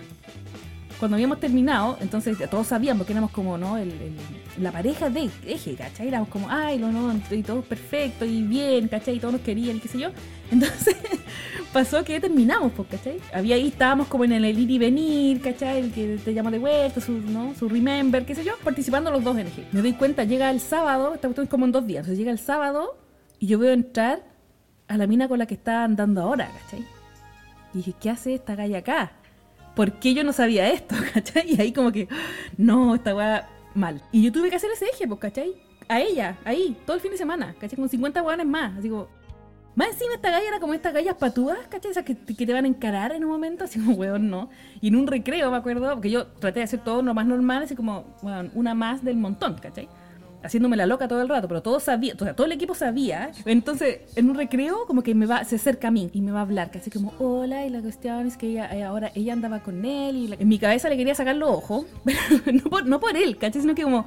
cuando 1.03 1.17
habíamos 1.17 1.41
terminado, 1.41 1.99
entonces 2.01 2.39
todos 2.49 2.69
sabíamos 2.69 3.05
que 3.05 3.13
éramos 3.13 3.33
como, 3.33 3.59
¿no? 3.59 3.77
La 4.61 4.71
pareja 4.71 5.11
de 5.11 5.29
eje, 5.45 5.75
¿cachai? 5.75 6.07
Éramos 6.07 6.29
como, 6.29 6.49
ay, 6.49 6.79
lo 6.79 6.93
no, 6.93 7.13
y 7.29 7.43
todo 7.43 7.63
perfecto 7.63 8.25
y 8.25 8.41
bien, 8.43 8.87
¿cachai? 8.87 9.17
Y 9.17 9.19
todos 9.19 9.33
nos 9.33 9.43
querían 9.43 9.79
y 9.79 9.81
qué 9.81 9.89
sé 9.89 9.99
yo. 9.99 10.11
Entonces 10.53 10.97
pasó 11.73 12.05
que 12.05 12.21
terminamos, 12.21 12.71
pues, 12.71 12.87
¿cachai? 12.89 13.19
Había 13.35 13.57
ahí, 13.57 13.67
estábamos 13.67 14.07
como 14.07 14.23
en 14.23 14.31
el 14.31 14.45
ir 14.57 14.71
y 14.71 14.79
venir, 14.79 15.41
¿cachai? 15.41 15.81
El 15.81 15.91
que 15.91 16.19
te 16.25 16.35
llama 16.35 16.53
de 16.53 16.61
vuelta, 16.61 17.01
su, 17.01 17.11
¿no? 17.11 17.53
Su 17.59 17.69
remember, 17.69 18.25
qué 18.25 18.37
sé 18.37 18.45
yo, 18.45 18.53
participando 18.63 19.11
los 19.11 19.25
dos 19.25 19.37
en 19.37 19.49
eje. 19.49 19.67
Me 19.73 19.83
doy 19.83 19.95
cuenta, 19.95 20.23
llega 20.23 20.53
el 20.53 20.61
sábado, 20.61 21.15
estamos 21.15 21.37
como 21.49 21.65
en 21.65 21.73
dos 21.73 21.85
días, 21.85 22.03
entonces 22.03 22.19
llega 22.19 22.31
el 22.31 22.39
sábado 22.39 22.97
y 23.41 23.49
yo 23.49 23.59
veo 23.59 23.73
entrar 23.73 24.23
a 24.87 24.97
la 24.97 25.09
mina 25.09 25.27
con 25.27 25.41
la 25.41 25.47
que 25.47 25.55
está 25.55 25.83
andando 25.83 26.23
ahora, 26.23 26.49
¿cachai? 26.63 26.87
Y 27.75 27.79
dije, 27.79 27.93
¿qué 28.01 28.09
hace 28.09 28.35
esta 28.35 28.55
galla 28.55 28.79
acá? 28.79 29.11
¿Por 29.75 29.93
qué 29.95 30.15
yo 30.15 30.25
no 30.25 30.33
sabía 30.33 30.71
esto? 30.71 30.95
¿Cachai? 31.15 31.55
Y 31.55 31.61
ahí 31.61 31.73
como 31.73 31.93
que, 31.93 32.09
no, 32.57 32.95
esta 32.95 33.15
weá 33.15 33.49
mal. 33.75 34.03
Y 34.13 34.23
yo 34.23 34.33
tuve 34.33 34.51
que 34.51 34.57
hacer 34.57 34.71
ese 34.71 34.87
eje, 34.87 35.07
pues, 35.07 35.21
¿cachai? 35.21 35.55
A 35.89 36.01
ella, 36.01 36.39
ahí, 36.45 36.77
todo 36.87 36.97
el 36.97 37.03
fin 37.03 37.11
de 37.11 37.19
semana, 37.19 37.55
¿cachai? 37.59 37.77
Con 37.77 37.89
50 37.89 38.23
weones 38.23 38.47
más. 38.47 38.79
Así 38.79 38.89
como, 38.89 39.09
más 39.75 39.89
encima 39.89 40.15
esta 40.15 40.31
galla 40.31 40.47
era 40.47 40.61
como 40.61 40.75
estas 40.75 40.93
gallas 40.93 41.17
patúas, 41.17 41.59
¿cachai? 41.69 41.91
Esas 41.91 42.05
que, 42.05 42.17
que, 42.17 42.47
te 42.47 42.53
van 42.53 42.65
a 42.65 42.69
encarar 42.69 43.13
en 43.13 43.25
un 43.25 43.31
momento, 43.31 43.65
así 43.65 43.79
como, 43.79 43.95
weón, 43.95 44.31
no. 44.31 44.51
Y 44.81 44.89
en 44.89 44.97
un 44.97 45.07
recreo, 45.07 45.51
me 45.51 45.57
acuerdo, 45.57 45.93
porque 45.95 46.11
yo 46.11 46.27
traté 46.27 46.61
de 46.61 46.65
hacer 46.65 46.81
todo 46.81 47.03
lo 47.03 47.15
más 47.15 47.27
normal, 47.27 47.63
así 47.63 47.75
como, 47.75 48.17
weón, 48.23 48.51
una 48.55 48.75
más 48.75 49.05
del 49.05 49.17
montón, 49.17 49.55
¿cachai? 49.55 49.89
Haciéndome 50.43 50.77
la 50.77 50.87
loca 50.87 51.09
todo 51.09 51.23
el 51.23 51.29
rato, 51.29 51.49
pero 51.49 51.63
todo 51.63 51.81
sabía, 51.81 52.15
o 52.15 52.25
sea, 52.25 52.35
todo 52.35 52.47
el 52.47 52.53
equipo 52.53 52.75
sabía. 52.75 53.33
Entonces, 53.45 54.01
en 54.17 54.31
un 54.31 54.37
recreo, 54.37 54.87
como 54.87 55.03
que 55.03 55.15
me 55.15 55.27
va, 55.27 55.45
se 55.45 55.57
acerca 55.57 55.89
a 55.89 55.91
mí 55.91 56.11
y 56.13 56.21
me 56.21 56.33
va 56.33 56.41
a 56.41 56.43
hablar, 56.43 56.71
casi 56.71 56.91
como, 56.91 57.13
hola, 57.19 57.67
y 57.67 57.71
la 57.71 57.81
cuestión 57.81 58.27
es 58.27 58.37
que 58.37 58.49
ella, 58.49 58.75
eh, 58.75 58.85
ahora 58.85 59.11
ella 59.15 59.33
andaba 59.33 59.61
con 59.61 59.85
él, 59.85 60.17
y 60.17 60.35
en 60.39 60.49
mi 60.49 60.59
cabeza 60.59 60.89
le 60.89 60.97
quería 60.97 61.15
sacar 61.15 61.37
los 61.37 61.51
ojos, 61.51 61.87
pero 62.05 62.59
no 62.63 62.71
por, 62.71 62.87
no 62.87 63.01
por 63.01 63.17
él, 63.17 63.37
¿cachai? 63.37 63.63
Sino 63.63 63.75
que 63.75 63.83
como, 63.83 64.07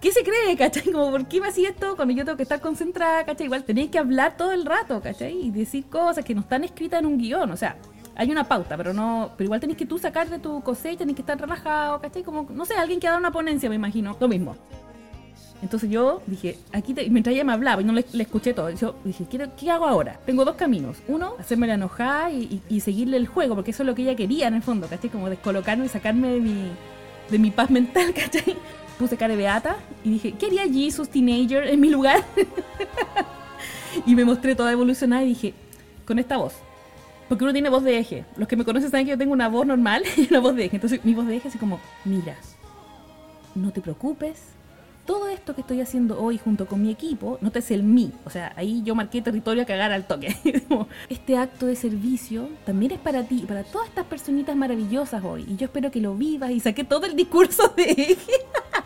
¿qué 0.00 0.12
se 0.12 0.22
cree, 0.22 0.56
cachai? 0.56 0.90
Como, 0.92 1.10
¿por 1.10 1.26
qué 1.26 1.40
me 1.40 1.48
hacía 1.48 1.70
esto 1.70 1.96
cuando 1.96 2.14
yo 2.14 2.24
tengo 2.24 2.36
que 2.36 2.42
estar 2.42 2.60
concentrada, 2.60 3.24
cachai? 3.24 3.46
Igual 3.46 3.64
tenéis 3.64 3.90
que 3.90 3.98
hablar 3.98 4.36
todo 4.36 4.52
el 4.52 4.64
rato, 4.64 5.00
cachai? 5.00 5.46
Y 5.46 5.50
decir 5.50 5.84
cosas 5.86 6.24
que 6.24 6.34
no 6.34 6.40
están 6.42 6.64
escritas 6.64 7.00
en 7.00 7.06
un 7.06 7.18
guion, 7.18 7.50
o 7.50 7.56
sea, 7.56 7.76
hay 8.18 8.32
una 8.32 8.44
pauta, 8.44 8.76
pero 8.76 8.92
no, 8.92 9.30
pero 9.36 9.46
igual 9.46 9.60
tenés 9.60 9.76
que 9.76 9.86
tú 9.86 9.96
sacar 9.96 10.28
de 10.28 10.40
tu 10.40 10.60
cosecha, 10.62 10.98
tenés 10.98 11.14
que 11.14 11.22
estar 11.22 11.40
relajado, 11.40 12.00
¿cachai? 12.00 12.24
Como, 12.24 12.48
no 12.50 12.64
sé, 12.64 12.74
alguien 12.74 12.98
que 12.98 13.06
ha 13.06 13.10
dado 13.10 13.20
una 13.20 13.30
ponencia, 13.30 13.68
me 13.68 13.76
imagino, 13.76 14.16
lo 14.18 14.28
mismo. 14.28 14.56
Entonces 15.60 15.90
yo 15.90 16.22
dije, 16.26 16.56
aquí 16.72 16.94
mientras 17.10 17.34
ella 17.34 17.44
me 17.44 17.52
hablaba 17.52 17.82
y 17.82 17.84
no 17.84 17.92
le, 17.92 18.04
escuché 18.18 18.54
todo, 18.54 18.70
yo 18.70 18.94
dije, 19.04 19.26
¿qué, 19.28 19.48
¿qué, 19.56 19.70
hago 19.70 19.86
ahora? 19.86 20.20
Tengo 20.24 20.44
dos 20.44 20.54
caminos. 20.54 20.98
Uno, 21.08 21.34
hacerme 21.38 21.66
la 21.66 21.74
enojada 21.74 22.30
y, 22.30 22.80
seguirle 22.80 23.16
el 23.16 23.26
juego, 23.26 23.56
porque 23.56 23.72
eso 23.72 23.82
es 23.82 23.86
lo 23.86 23.94
que 23.94 24.02
ella 24.02 24.14
quería 24.14 24.46
en 24.46 24.54
el 24.54 24.62
fondo, 24.62 24.86
¿cachai? 24.86 25.10
Como 25.10 25.28
descolocarme 25.28 25.86
y 25.86 25.88
sacarme 25.88 26.28
de 26.28 26.40
mi, 26.40 26.70
de 27.30 27.38
mi 27.38 27.50
paz 27.50 27.70
mental, 27.70 28.12
¿cachai? 28.14 28.56
Puse 28.98 29.16
cara 29.16 29.34
de 29.34 29.36
beata 29.36 29.76
y 30.04 30.10
dije, 30.10 30.32
¿qué 30.32 30.46
haría 30.46 30.62
Jesus 30.64 31.08
Teenager 31.08 31.64
en 31.64 31.80
mi 31.80 31.90
lugar? 31.90 32.24
y 34.06 34.14
me 34.14 34.24
mostré 34.24 34.54
toda 34.54 34.72
evolucionada 34.72 35.24
y 35.24 35.28
dije, 35.28 35.54
con 36.04 36.18
esta 36.18 36.36
voz. 36.36 36.54
Porque 37.28 37.44
uno 37.44 37.52
tiene 37.52 37.68
voz 37.68 37.84
de 37.84 37.98
eje. 37.98 38.24
Los 38.36 38.48
que 38.48 38.56
me 38.56 38.64
conocen 38.64 38.90
saben 38.90 39.06
que 39.06 39.10
yo 39.10 39.18
tengo 39.18 39.32
una 39.32 39.48
voz 39.48 39.66
normal 39.66 40.02
y 40.16 40.28
una 40.30 40.40
voz 40.40 40.54
de 40.54 40.66
eje. 40.66 40.76
Entonces 40.76 41.04
mi 41.04 41.14
voz 41.14 41.26
de 41.26 41.36
eje 41.36 41.48
es 41.48 41.56
como, 41.56 41.80
mira, 42.04 42.36
no 43.54 43.72
te 43.72 43.80
preocupes, 43.80 44.40
todo 45.08 45.26
esto 45.28 45.54
que 45.54 45.62
estoy 45.62 45.80
haciendo 45.80 46.20
hoy 46.20 46.36
junto 46.36 46.66
con 46.66 46.82
mi 46.82 46.90
equipo, 46.90 47.38
no 47.40 47.50
es 47.54 47.70
el 47.70 47.82
mí, 47.82 48.12
o 48.26 48.30
sea, 48.30 48.52
ahí 48.56 48.82
yo 48.84 48.94
marqué 48.94 49.22
territorio 49.22 49.62
a 49.62 49.64
cagar 49.64 49.90
al 49.90 50.06
toque. 50.06 50.36
este 51.08 51.38
acto 51.38 51.64
de 51.64 51.76
servicio 51.76 52.50
también 52.66 52.92
es 52.92 52.98
para 52.98 53.22
ti, 53.22 53.46
para 53.48 53.64
todas 53.64 53.88
estas 53.88 54.04
personitas 54.04 54.54
maravillosas 54.54 55.24
hoy, 55.24 55.46
y 55.48 55.56
yo 55.56 55.64
espero 55.64 55.90
que 55.90 56.02
lo 56.02 56.14
vivas 56.14 56.50
y 56.50 56.60
saqué 56.60 56.84
todo 56.84 57.06
el 57.06 57.16
discurso 57.16 57.72
de 57.74 58.18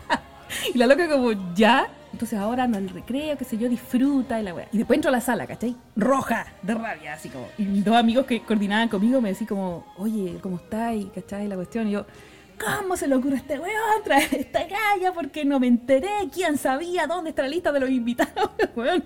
y 0.73 0.77
la 0.77 0.87
loca 0.87 1.09
como, 1.09 1.33
ya, 1.53 1.89
Entonces 2.13 2.39
ahora 2.39 2.67
no 2.67 2.77
el 2.77 2.87
recreo, 2.87 3.37
qué 3.37 3.43
sé 3.43 3.57
yo, 3.57 3.67
disfruta 3.67 4.39
y 4.39 4.43
la 4.43 4.53
weá. 4.53 4.69
Y 4.71 4.77
después 4.77 4.95
entro 4.95 5.09
a 5.09 5.11
la 5.11 5.19
sala, 5.19 5.45
¿cachai? 5.45 5.75
Roja, 5.97 6.45
de 6.61 6.73
rabia, 6.73 7.15
así 7.15 7.27
como. 7.27 7.47
Y 7.57 7.81
dos 7.81 7.97
amigos 7.97 8.25
que 8.25 8.41
coordinaban 8.43 8.87
conmigo 8.87 9.19
me 9.19 9.27
decían 9.27 9.49
como, 9.49 9.85
oye, 9.97 10.37
¿cómo 10.41 10.55
estáis? 10.55 11.07
¿cachai? 11.13 11.49
La 11.49 11.55
cuestión. 11.55 11.89
Y 11.89 11.91
yo, 11.91 12.05
¿cómo 12.59 12.97
se 12.97 13.07
le 13.07 13.15
ocurre 13.15 13.35
a 13.35 13.37
este 13.37 13.59
weón 13.59 14.03
traer 14.03 14.33
esta 14.33 14.61
galla? 14.61 15.13
Porque 15.13 15.45
no 15.45 15.59
me 15.59 15.67
enteré, 15.67 16.09
¿quién 16.33 16.57
sabía 16.57 17.07
dónde 17.07 17.31
está 17.31 17.43
la 17.43 17.49
lista 17.49 17.71
de 17.71 17.79
los 17.79 17.89
invitados? 17.89 18.51
weón. 18.75 19.03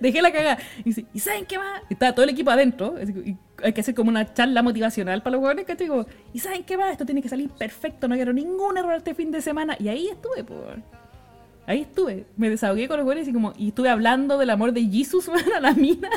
Dejé 0.00 0.20
la 0.20 0.32
cagada. 0.32 0.58
Y 0.80 0.84
dice, 0.84 1.06
¿y 1.14 1.20
saben 1.20 1.46
qué 1.46 1.58
más? 1.58 1.82
Está 1.88 2.12
todo 2.12 2.24
el 2.24 2.30
equipo 2.30 2.50
adentro. 2.50 2.96
Y 3.24 3.36
hay 3.62 3.72
que 3.72 3.80
hacer 3.80 3.94
como 3.94 4.10
una 4.10 4.32
charla 4.32 4.62
motivacional 4.62 5.22
para 5.22 5.36
los 5.36 5.42
jóvenes, 5.42 5.64
¿cachai? 5.64 5.88
¿y 6.32 6.38
saben 6.38 6.64
qué 6.64 6.76
más? 6.76 6.92
Esto 6.92 7.06
tiene 7.06 7.22
que 7.22 7.28
salir 7.28 7.50
perfecto, 7.50 8.08
no 8.08 8.16
quiero 8.16 8.32
ningún 8.32 8.76
error 8.76 8.94
este 8.94 9.14
fin 9.14 9.30
de 9.30 9.40
semana. 9.40 9.76
Y 9.78 9.88
ahí 9.88 10.08
estuve, 10.08 10.44
pues. 10.44 10.78
Ahí 11.66 11.82
estuve, 11.82 12.26
me 12.36 12.50
desahogué 12.50 12.88
con 12.88 12.96
los 12.96 13.04
güeyes 13.04 13.28
y 13.28 13.32
como, 13.32 13.52
y 13.56 13.68
estuve 13.68 13.90
hablando 13.90 14.38
del 14.38 14.50
amor 14.50 14.72
de 14.72 14.82
Jesus, 14.82 15.28
weón, 15.28 15.52
a 15.54 15.60
la 15.60 15.72
mina, 15.72 16.08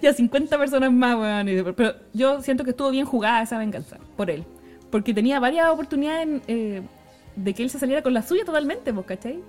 y 0.00 0.06
a 0.06 0.12
50 0.12 0.56
personas 0.58 0.92
más, 0.92 1.16
weón. 1.16 1.74
Pero 1.74 1.94
yo 2.12 2.40
siento 2.42 2.62
que 2.62 2.70
estuvo 2.70 2.90
bien 2.90 3.04
jugada 3.04 3.42
esa 3.42 3.58
venganza, 3.58 3.98
por 4.16 4.30
él. 4.30 4.44
Porque 4.90 5.12
tenía 5.14 5.40
varias 5.40 5.68
oportunidades 5.68 6.42
eh, 6.46 6.82
de 7.34 7.54
que 7.54 7.62
él 7.62 7.70
se 7.70 7.78
saliera 7.78 8.02
con 8.02 8.14
la 8.14 8.22
suya 8.22 8.44
totalmente, 8.44 8.92
¿vos 8.92 9.04
cachai? 9.04 9.42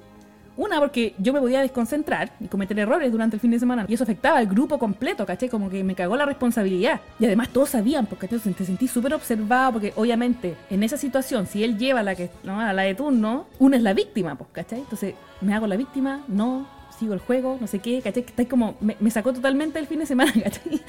Una, 0.57 0.79
porque 0.79 1.13
yo 1.19 1.33
me 1.33 1.39
podía 1.39 1.61
desconcentrar 1.61 2.31
y 2.39 2.47
cometer 2.47 2.79
errores 2.79 3.11
durante 3.11 3.35
el 3.35 3.39
fin 3.39 3.51
de 3.51 3.59
semana. 3.59 3.85
Y 3.87 3.93
eso 3.93 4.03
afectaba 4.03 4.39
al 4.39 4.47
grupo 4.47 4.79
completo, 4.79 5.23
¿cachai? 5.23 5.49
Como 5.49 5.69
que 5.69 5.83
me 5.83 5.93
cagó 5.93 6.17
la 6.17 6.25
responsabilidad. 6.25 6.99
Y 7.19 7.25
además 7.25 7.49
todos 7.49 7.69
sabían, 7.69 8.07
porque 8.07 8.27
te 8.27 8.39
sentí 8.39 8.87
súper 8.87 9.13
observado, 9.13 9.73
porque 9.73 9.93
obviamente 9.95 10.55
en 10.71 10.81
esa 10.81 10.97
situación, 10.97 11.45
si 11.45 11.63
él 11.63 11.77
lleva 11.77 12.01
la, 12.01 12.15
que, 12.15 12.31
¿no? 12.43 12.59
a 12.59 12.73
la 12.73 12.81
de 12.81 12.95
turno, 12.95 13.45
una 13.59 13.77
es 13.77 13.83
la 13.83 13.93
víctima, 13.93 14.35
pues, 14.35 14.49
¿cachai? 14.51 14.79
Entonces, 14.79 15.13
me 15.41 15.53
hago 15.53 15.67
la 15.67 15.77
víctima, 15.77 16.23
no, 16.27 16.67
sigo 16.97 17.13
el 17.13 17.19
juego, 17.19 17.59
no 17.61 17.67
sé 17.67 17.77
qué, 17.77 18.01
¿cachai? 18.01 18.23
Que 18.23 18.29
está 18.29 18.45
como, 18.45 18.77
me, 18.81 19.11
sacó 19.11 19.33
totalmente 19.33 19.77
el 19.77 19.85
fin 19.85 19.99
de 19.99 20.07
semana, 20.07 20.33
¿cachai? 20.43 20.81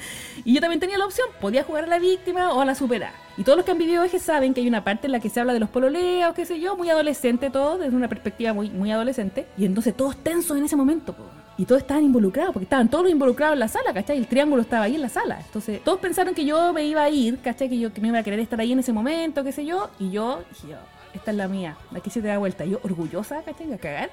Y 0.45 0.55
yo 0.55 0.61
también 0.61 0.79
tenía 0.79 0.97
la 0.97 1.05
opción, 1.05 1.27
podía 1.39 1.63
jugar 1.63 1.83
a 1.83 1.87
la 1.87 1.99
víctima 1.99 2.53
o 2.53 2.61
a 2.61 2.65
la 2.65 2.73
superar. 2.73 3.13
Y 3.39 3.45
todos 3.45 3.55
los 3.55 3.63
que 3.63 3.71
han 3.71 3.77
vivido 3.77 4.03
eje 4.03 4.19
saben 4.19 4.53
que 4.53 4.59
hay 4.59 4.67
una 4.67 4.83
parte 4.83 5.07
en 5.07 5.13
la 5.13 5.21
que 5.21 5.29
se 5.29 5.39
habla 5.39 5.53
de 5.53 5.61
los 5.61 5.69
pololeos, 5.69 6.33
qué 6.35 6.45
sé 6.45 6.59
yo, 6.59 6.75
muy 6.75 6.89
adolescente 6.89 7.49
todo, 7.49 7.77
desde 7.77 7.95
una 7.95 8.09
perspectiva 8.09 8.51
muy, 8.51 8.69
muy 8.69 8.91
adolescente. 8.91 9.47
Y 9.57 9.63
entonces 9.63 9.95
todos 9.95 10.17
tensos 10.17 10.57
en 10.57 10.65
ese 10.65 10.75
momento, 10.75 11.15
Y 11.57 11.63
todos 11.63 11.83
estaban 11.83 12.03
involucrados, 12.03 12.51
porque 12.51 12.65
estaban 12.65 12.89
todos 12.89 13.09
involucrados 13.09 13.53
en 13.53 13.59
la 13.59 13.69
sala, 13.69 13.93
¿cachai? 13.93 14.17
El 14.17 14.27
triángulo 14.27 14.61
estaba 14.61 14.83
ahí 14.83 14.95
en 14.95 15.01
la 15.01 15.07
sala. 15.07 15.39
Entonces, 15.39 15.81
todos 15.85 15.99
pensaron 15.99 16.35
que 16.35 16.43
yo 16.43 16.73
me 16.73 16.83
iba 16.83 17.01
a 17.01 17.09
ir, 17.09 17.39
¿cachai? 17.39 17.69
Que 17.69 17.79
yo 17.79 17.93
que 17.93 18.01
me 18.01 18.09
iba 18.09 18.19
a 18.19 18.23
querer 18.23 18.41
estar 18.41 18.59
ahí 18.59 18.73
en 18.73 18.79
ese 18.79 18.91
momento, 18.91 19.41
qué 19.45 19.53
sé 19.53 19.65
yo. 19.65 19.89
Y 19.99 20.11
yo 20.11 20.43
dije, 20.49 20.75
esta 21.13 21.31
es 21.31 21.37
la 21.37 21.47
mía, 21.47 21.77
aquí 21.95 22.09
se 22.09 22.21
te 22.21 22.27
da 22.27 22.39
vuelta. 22.39 22.65
Y 22.65 22.71
yo, 22.71 22.81
orgullosa, 22.83 23.41
¿cachai? 23.43 23.71
A 23.71 23.77
cagar, 23.77 24.09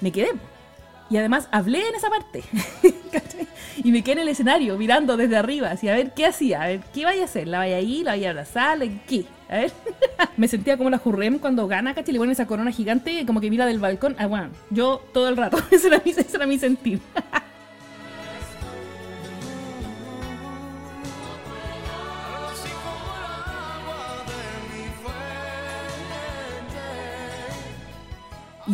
me 0.00 0.10
quedé. 0.10 0.32
Y 1.10 1.16
además 1.16 1.46
hablé 1.52 1.88
en 1.88 1.94
esa 1.94 2.10
parte. 2.10 2.42
y 3.82 3.92
me 3.92 4.02
quedé 4.02 4.12
en 4.14 4.18
el 4.20 4.28
escenario 4.28 4.76
mirando 4.76 5.16
desde 5.16 5.36
arriba, 5.36 5.70
así 5.70 5.88
a 5.88 5.94
ver 5.94 6.12
qué 6.12 6.26
hacía, 6.26 6.62
a 6.62 6.66
ver 6.68 6.80
qué 6.92 7.04
vaya 7.04 7.22
a 7.22 7.24
hacer. 7.24 7.48
¿La 7.48 7.58
vaya 7.58 7.76
ahí? 7.76 8.02
¿La 8.02 8.12
vaya 8.12 8.28
a 8.28 8.30
abrazar? 8.30 8.78
¿Qué? 9.06 9.24
A 9.48 9.56
ver. 9.56 9.72
me 10.36 10.48
sentía 10.48 10.76
como 10.76 10.90
la 10.90 10.98
Jurrem 10.98 11.38
cuando 11.38 11.66
gana, 11.66 11.94
¿cachai? 11.94 12.16
Le 12.16 12.32
esa 12.32 12.46
corona 12.46 12.70
gigante 12.70 13.24
como 13.26 13.40
que 13.40 13.50
mira 13.50 13.66
del 13.66 13.78
balcón. 13.78 14.16
Ah, 14.18 14.26
bueno, 14.26 14.50
yo 14.70 15.02
todo 15.12 15.28
el 15.28 15.36
rato. 15.36 15.58
ese, 15.70 15.88
era 15.88 16.02
mi, 16.04 16.10
ese 16.10 16.36
era 16.36 16.46
mi 16.46 16.58
sentir. 16.58 17.00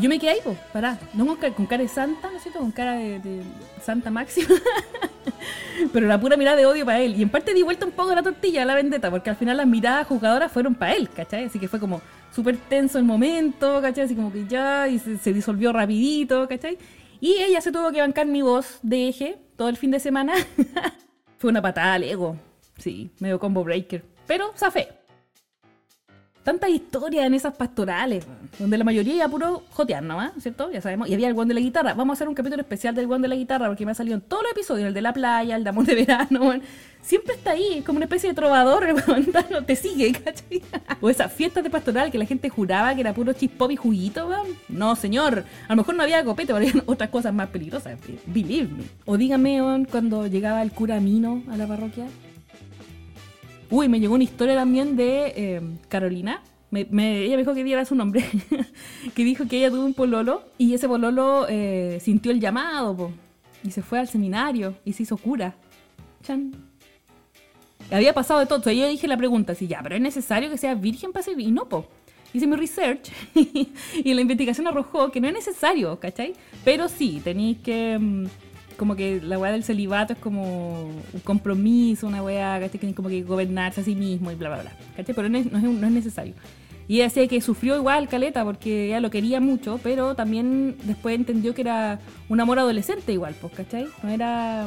Yo 0.01 0.09
me 0.09 0.19
quedé 0.19 0.31
ahí, 0.31 0.39
pues, 0.43 0.59
pará. 0.73 0.99
No 1.15 1.27
con, 1.27 1.67
cara 1.67 1.83
de 1.83 1.89
santa, 1.89 2.31
¿no 2.31 2.37
es 2.37 2.43
cierto? 2.43 2.61
Con 2.61 2.71
cara 2.71 2.95
de, 2.95 3.43
santa 3.83 4.11
máxima. 4.11 4.49
Pero 5.93 6.07
la 6.07 6.21
pura 6.21 6.37
mirada 6.37 6.57
de 6.57 6.67
odio 6.67 6.85
para 6.85 7.01
él. 7.01 7.17
Y 7.17 7.23
en 7.23 7.29
parte 7.29 7.53
di 7.53 7.63
vuelta 7.63 7.87
un 7.87 7.93
poco 7.93 8.15
la 8.15 8.23
tortilla 8.23 8.63
a 8.63 8.65
la 8.65 8.75
vendetta, 8.75 9.11
porque 9.11 9.31
al 9.31 9.37
final 9.37 9.57
las 9.57 9.67
miradas 9.67 10.07
jugadoras 10.07 10.51
fueron 10.53 10.75
para 10.75 10.95
él, 10.95 11.09
¿cachai? 11.11 11.45
Así 11.45 11.59
que 11.59 11.69
fue 11.69 11.81
como 11.81 12.01
súper 12.35 12.57
tenso 12.57 12.99
el 12.99 13.05
momento, 13.05 13.81
¿cachai? 13.83 14.05
Así 14.05 14.15
como 14.15 14.33
que 14.33 14.47
ya, 14.47 14.89
y 14.89 14.99
se, 14.99 15.33
disolvió 15.33 15.73
rapidito, 15.73 16.49
¿cachai? 16.49 16.79
Y 17.21 17.33
ella 17.33 17.61
se 17.61 17.73
tuvo 17.73 17.93
que 17.93 18.01
bancar 18.01 18.27
mi 18.27 18.43
voz 18.43 18.79
de 18.83 19.09
eje 19.09 19.39
todo 19.57 19.69
el 19.69 19.77
fin 19.77 19.91
de 19.91 20.01
semana. 20.01 20.35
fue 21.39 21.51
una 21.51 21.61
patada 21.61 21.95
al 21.95 22.05
ego. 22.05 22.37
Sí, 22.79 23.11
medio 23.19 23.39
combo 23.39 23.63
breaker. 23.65 24.05
Pero 24.27 24.53
zafé 24.57 25.00
tantas 26.43 26.71
historias 26.71 27.27
en 27.27 27.35
esas 27.35 27.55
pastorales, 27.55 28.27
donde 28.59 28.79
la 28.79 28.85
mayoría 28.85 29.15
iba 29.15 29.29
puro 29.29 29.63
jotear 29.71 30.03
nomás, 30.03 30.33
¿cierto? 30.41 30.71
Ya 30.71 30.81
sabemos. 30.81 31.09
Y 31.09 31.15
había 31.15 31.29
el 31.29 31.35
guan 31.35 31.49
de 31.49 31.55
la 31.55 31.61
guitarra. 31.61 31.95
Vamos 31.95 32.15
a 32.15 32.17
hacer 32.19 32.29
un 32.29 32.35
capítulo 32.35 32.63
especial 32.63 32.95
del 32.95 33.07
guan 33.07 33.23
de 33.23 33.29
la 33.29 33.35
guitarra, 33.35 33.69
porque 33.69 33.85
me 33.85 33.93
ha 33.93 33.95
salido 33.95 34.17
en 34.17 34.23
todos 34.23 34.43
los 34.43 34.53
episodios, 34.53 34.89
el 34.89 34.95
de 34.95 35.03
la 35.03 35.13
playa, 35.13 35.57
el 35.57 35.65
de 35.65 35.71
amor 35.71 35.87
de 35.87 35.95
verano, 35.95 36.55
Siempre 37.03 37.35
está 37.35 37.53
ahí, 37.53 37.79
es 37.79 37.85
como 37.85 37.97
una 37.97 38.05
especie 38.05 38.29
de 38.29 38.35
trovador, 38.35 38.87
no 39.51 39.65
te 39.65 39.75
sigue, 39.75 40.13
¿cachai? 40.13 40.63
O 41.01 41.09
esas 41.09 41.33
fiestas 41.33 41.65
de 41.65 41.71
pastoral 41.71 42.11
que 42.11 42.19
la 42.19 42.27
gente 42.27 42.51
juraba 42.51 42.95
que 42.95 43.01
era 43.01 43.15
puro 43.15 43.33
chispop 43.33 43.71
y 43.71 43.77
juguito, 43.77 44.31
No, 44.69 44.95
señor. 44.97 45.45
A 45.67 45.73
lo 45.73 45.77
mejor 45.77 45.95
no 45.95 46.03
había 46.03 46.23
copete, 46.25 46.53
pero 46.53 46.59
había 46.59 46.83
otras 46.87 47.09
cosas 47.09 47.33
más 47.33 47.49
peligrosas. 47.49 47.99
Believe 48.27 48.69
me. 48.69 48.85
O 49.07 49.17
dígame, 49.17 49.87
cuando 49.91 50.27
llegaba 50.27 50.61
el 50.61 50.73
cura 50.73 51.01
Mino 51.01 51.43
a 51.51 51.57
la 51.57 51.67
parroquia, 51.67 52.07
Uy, 53.71 53.89
me 53.89 54.01
llegó 54.01 54.15
una 54.15 54.25
historia 54.25 54.57
también 54.57 54.97
de 54.97 55.33
eh, 55.37 55.61
Carolina. 55.89 56.43
Ella 56.73 56.89
me 56.91 57.37
dijo 57.37 57.55
que 57.55 57.65
diera 57.65 57.85
su 57.85 57.95
nombre. 57.95 58.25
que 59.15 59.25
dijo 59.25 59.47
que 59.47 59.59
ella 59.59 59.71
tuvo 59.71 59.85
un 59.85 59.95
pololo 59.95 60.43
y 60.59 60.75
ese 60.75 60.89
pololo 60.89 61.47
eh, 61.49 61.99
sintió 62.01 62.33
el 62.33 62.41
llamado 62.41 63.13
y 63.63 63.71
se 63.71 63.83
fue 63.83 64.01
al 64.01 64.09
seminario 64.09 64.75
y 64.85 64.93
se 64.93 65.05
hizo 65.05 65.17
cura. 65.17 65.55
Chan. 66.23 66.53
Había 67.93 68.13
pasado 68.13 68.41
de 68.41 68.47
todo. 68.47 68.57
Entonces 68.57 68.81
yo 68.81 68.89
dije 68.89 69.07
la 69.07 69.17
pregunta, 69.17 69.55
si 69.55 69.69
ya, 69.69 69.81
pero 69.83 69.95
es 69.95 70.01
necesario 70.01 70.51
que 70.51 70.59
sea 70.59 70.75
virgen 70.75 71.13
para 71.13 71.25
ser. 71.25 71.39
Y 71.39 71.51
no, 71.51 71.69
po. 71.69 71.87
Hice 72.33 72.47
mi 72.47 72.55
research 72.55 73.11
y 73.35 74.15
la 74.15 74.21
investigación 74.21 74.69
arrojó 74.69 75.11
que 75.11 75.21
no 75.21 75.27
es 75.27 75.35
necesario, 75.35 75.99
¿cachai? 75.99 76.35
Pero 76.65 76.89
sí, 76.89 77.21
tenéis 77.23 77.59
que. 77.59 78.29
Como 78.81 78.97
que 78.97 79.21
la 79.21 79.39
weá 79.39 79.53
del 79.53 79.63
celibato 79.63 80.15
es 80.15 80.19
como 80.19 80.85
un 80.85 81.21
compromiso, 81.23 82.07
una 82.07 82.23
weá, 82.23 82.59
que 82.61 82.79
tiene 82.79 82.95
como 82.95 83.11
que 83.11 83.23
gobernarse 83.23 83.83
a 83.83 83.85
sí 83.85 83.95
mismo 83.95 84.33
y 84.33 84.37
bla, 84.37 84.49
bla, 84.49 84.63
bla. 84.63 84.73
¿cachai? 84.97 85.15
Pero 85.15 85.29
no 85.29 85.37
es, 85.37 85.53
no 85.53 85.87
es, 85.87 85.93
necesario. 85.93 86.33
Y 86.89 87.03
ella 87.03 87.29
que 87.29 87.43
sufrió 87.43 87.77
igual 87.77 88.09
Caleta 88.09 88.43
porque 88.43 88.87
ella 88.87 89.01
lo 89.01 89.11
quería 89.11 89.39
mucho, 89.39 89.79
pero 89.83 90.15
también 90.15 90.79
después 90.85 91.15
entendió 91.15 91.55
que 91.55 91.61
era 91.61 92.01
un 92.31 92.41
amor 92.41 92.59
adolescente 92.59 93.13
igual, 93.13 93.35
pues, 93.39 93.53
¿cachai? 93.53 93.87
No 94.03 94.09
era 94.09 94.67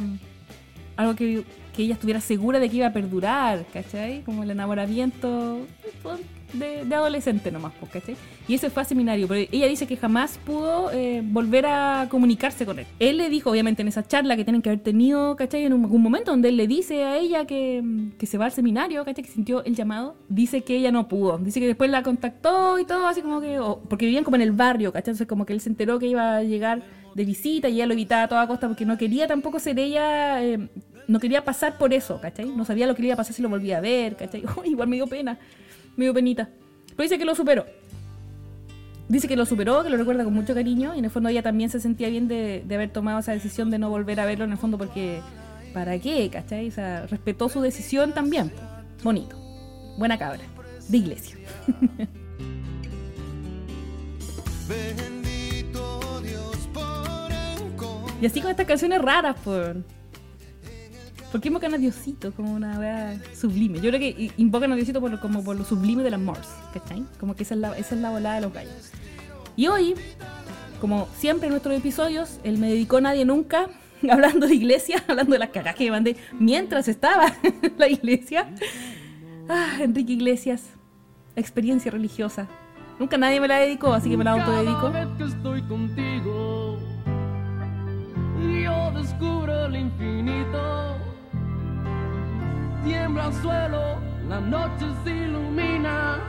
algo 0.96 1.16
que, 1.16 1.44
que 1.76 1.84
ella 1.84 1.94
estuviera 1.94 2.22
segura 2.22 2.60
de 2.60 2.70
que 2.70 2.78
iba 2.78 2.88
a 2.88 2.94
perdurar, 2.94 3.66
¿cachai? 3.74 4.22
Como 4.22 4.44
el 4.44 4.52
enamoramiento 4.52 5.60
de, 6.54 6.96
adolescente 6.96 7.52
nomás, 7.52 7.74
pues, 7.80 7.92
¿cachai? 7.92 8.16
Y 8.48 8.54
ese 8.54 8.70
fue 8.70 8.84
a 8.84 8.86
seminario, 8.86 9.28
pero 9.28 9.48
ella 9.52 9.68
dice 9.68 9.88
que 9.88 9.98
jamás 9.98 10.38
pudo 10.38 10.92
eh, 10.92 11.22
volver 11.24 11.66
a 11.66 12.08
comunicarse 12.10 12.66
con 12.66 12.80
él. 12.80 12.86
Él 13.00 13.18
le 13.18 13.30
dijo, 13.30 13.50
obviamente, 13.50 13.82
en 13.82 13.88
esa 13.88 14.06
charla 14.06 14.36
que 14.36 14.44
tienen 14.44 14.62
que 14.62 14.70
haber 14.70 14.82
tenido, 14.82 15.36
¿cachai? 15.36 15.66
En 15.66 15.74
un, 15.74 16.02
momento 16.02 16.32
donde 16.32 16.50
él 16.50 16.58
le 16.58 16.68
dice 16.68 17.04
a 17.04 17.18
ella 17.18 17.46
que, 17.46 17.84
que, 18.18 18.26
se 18.26 18.38
va 18.38 18.46
al 18.46 18.52
seminario, 18.52 19.04
¿cachai? 19.06 19.24
Que 19.24 19.32
sintió 19.32 19.64
el 19.64 19.76
llamado, 19.76 20.16
dice 20.30 20.62
que 20.62 20.76
ella 20.76 20.92
no 20.92 21.08
pudo. 21.08 21.38
Dice 21.38 21.60
que 21.60 21.68
después 21.68 21.90
la 21.90 22.04
contactó 22.04 22.78
y 22.80 22.86
todo, 22.86 23.08
así 23.08 23.22
como 23.22 23.42
que, 23.42 23.60
porque 23.90 24.06
vivían 24.06 24.24
como 24.24 24.36
en 24.36 24.42
el 24.42 24.52
barrio, 24.52 24.92
¿cachai? 24.92 25.12
Entonces 25.12 25.28
como 25.28 25.46
que 25.46 25.54
él 25.54 25.62
se 25.62 25.70
enteró 25.70 26.00
que 26.00 26.08
iba 26.08 26.36
a 26.36 26.44
llegar 26.44 26.84
de 27.16 27.26
visita 27.26 27.70
y 27.70 27.76
ella 27.76 27.86
lo 27.86 27.94
evitaba 27.94 28.24
a 28.24 28.28
toda 28.28 28.48
costa 28.48 28.68
porque 28.68 28.86
no 28.86 28.98
quería 28.98 29.28
tampoco 29.28 29.60
ser 29.60 29.80
ella... 29.80 30.44
Eh, 30.44 30.70
no 31.06 31.20
quería 31.20 31.44
pasar 31.44 31.78
por 31.78 31.94
eso, 31.94 32.22
¿cachai? 32.22 32.46
No 32.46 32.64
sabía 32.64 32.88
lo 32.88 32.96
que 32.96 33.02
le 33.02 33.10
iba 33.10 33.16
a 33.16 33.18
pasar 33.18 33.36
si 33.36 33.42
lo 33.42 33.50
volvía 33.50 33.80
a 33.80 33.82
ver, 33.82 34.16
¿cachai? 34.16 34.42
igual 34.66 34.88
me 34.88 34.96
dio 34.96 35.06
pena 35.06 35.38
me 35.96 36.06
dio 36.06 36.14
penita. 36.14 36.50
Pero 36.96 37.04
dice 37.04 37.18
que 37.18 37.26
lo 37.26 37.36
superó. 37.36 37.66
Dice 39.10 39.28
que 39.28 39.36
lo 39.36 39.46
superó, 39.46 39.84
que 39.84 39.90
lo 39.90 39.98
recuerda 39.98 40.24
con 40.24 40.34
mucho 40.34 40.54
cariño 40.54 40.96
y 40.96 41.00
en 41.00 41.06
el 41.06 41.12
fondo 41.12 41.30
ella 41.30 41.44
también 41.44 41.70
se 41.70 41.80
sentía 41.80 42.10
bien 42.10 42.28
de, 42.28 42.64
haber 42.74 42.90
tomado 42.90 43.20
esa 43.20 43.34
decisión 43.34 43.70
de 43.70 43.78
no 43.78 43.90
volver 43.90 44.20
a 44.20 44.26
verlo 44.26 44.46
en 44.46 44.54
el 44.54 44.58
fondo 44.58 44.78
porque 44.78 45.22
¿para 45.74 46.00
qué? 46.00 46.30
¿Cachai? 46.32 46.70
O 46.70 46.72
sea, 46.72 47.06
respetó 47.08 47.50
su 47.50 47.62
decisión 47.62 48.14
también. 48.14 48.52
Bonito. 49.04 49.36
Buena 49.98 50.18
cabra. 50.18 50.42
De 50.88 50.98
iglesia. 50.98 51.38
y 58.24 58.26
así 58.26 58.40
con 58.40 58.52
estas 58.52 58.66
canciones 58.66 59.02
raras, 59.02 59.36
por... 59.44 59.84
¿Por 61.30 61.42
qué 61.42 61.50
invocan 61.50 61.74
a 61.74 61.78
Diosito 61.78 62.32
como 62.32 62.54
una 62.54 62.80
wea 62.80 63.20
sublime? 63.36 63.82
Yo 63.82 63.90
creo 63.90 64.00
que 64.00 64.32
invocan 64.38 64.72
a 64.72 64.78
Diosito 64.78 65.02
por, 65.02 65.20
como 65.20 65.44
por 65.44 65.58
lo 65.58 65.66
sublime 65.66 66.04
del 66.04 66.14
amor, 66.14 66.38
¿cachai? 66.74 67.04
Como 67.20 67.36
que 67.36 67.44
esa 67.44 67.56
es, 67.56 67.60
la, 67.60 67.78
esa 67.78 67.96
es 67.96 68.02
la 68.02 68.12
volada 68.12 68.36
de 68.36 68.42
los 68.42 68.54
gallos. 68.54 68.92
Y 69.58 69.68
hoy, 69.68 69.96
como 70.80 71.10
siempre 71.18 71.48
en 71.48 71.52
nuestros 71.52 71.78
episodios, 71.78 72.40
él 72.46 72.60
me 72.60 72.70
dedicó 72.70 72.96
a 72.96 73.02
nadie 73.02 73.26
nunca, 73.26 73.68
hablando 74.10 74.48
de 74.48 74.56
iglesia, 74.56 75.04
hablando 75.10 75.34
de 75.34 75.40
las 75.40 75.50
cagas 75.50 75.76
que 75.76 75.92
mandé 75.92 76.16
mientras 76.40 76.88
estaba 76.88 77.26
en 77.44 77.74
la 77.78 77.90
iglesia. 77.90 78.48
Ah, 79.50 79.80
Enrique 79.82 80.14
Iglesias, 80.14 80.64
experiencia 81.36 81.92
religiosa. 81.92 82.48
Nunca 83.00 83.18
nadie 83.18 83.42
me 83.42 83.50
la 83.50 83.58
dedicó, 83.58 83.92
así 83.92 84.10
que 84.10 84.16
me 84.16 84.24
la 84.24 84.32
autodedico. 84.32 84.94
Cada 84.94 85.08
vez 85.08 85.18
que 85.18 85.24
estoy 85.26 85.62
contigo 85.64 86.63
yo 88.64 88.92
descubro 88.92 89.66
el 89.66 89.76
infinito. 89.76 90.98
Tiembla 92.84 93.28
el 93.28 93.34
suelo, 93.34 93.98
la 94.28 94.40
noche 94.40 94.86
se 95.04 95.12
ilumina 95.12 96.20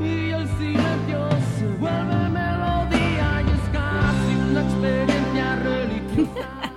y 0.00 0.30
el 0.30 0.48
silencio 0.58 1.28
se 1.58 1.66
vuelve 1.78 2.28
melodía 2.28 3.42
y 3.42 3.50
es 3.56 3.68
casi 3.72 4.34
una 4.50 4.62
experiencia 4.62 5.56
religiosa. 5.56 6.48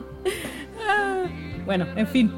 Bueno, 1.66 1.86
en 1.96 2.08
fin. 2.08 2.32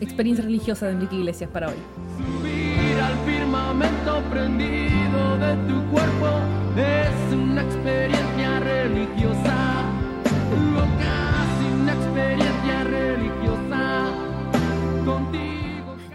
Experiencia 0.00 0.42
religiosa 0.42 0.86
de 0.86 0.92
Enrique 0.92 1.16
Iglesias 1.16 1.50
para 1.50 1.68
hoy. 1.68 1.74
Subir 2.16 2.98
al 2.98 3.14
firmamento 3.26 4.22
prendido 4.30 5.36
de 5.36 5.54
tu 5.68 5.84
cuerpo 5.90 6.40
es 6.74 7.34
una 7.34 7.60
experiencia 7.60 8.60
religiosa. 8.60 9.73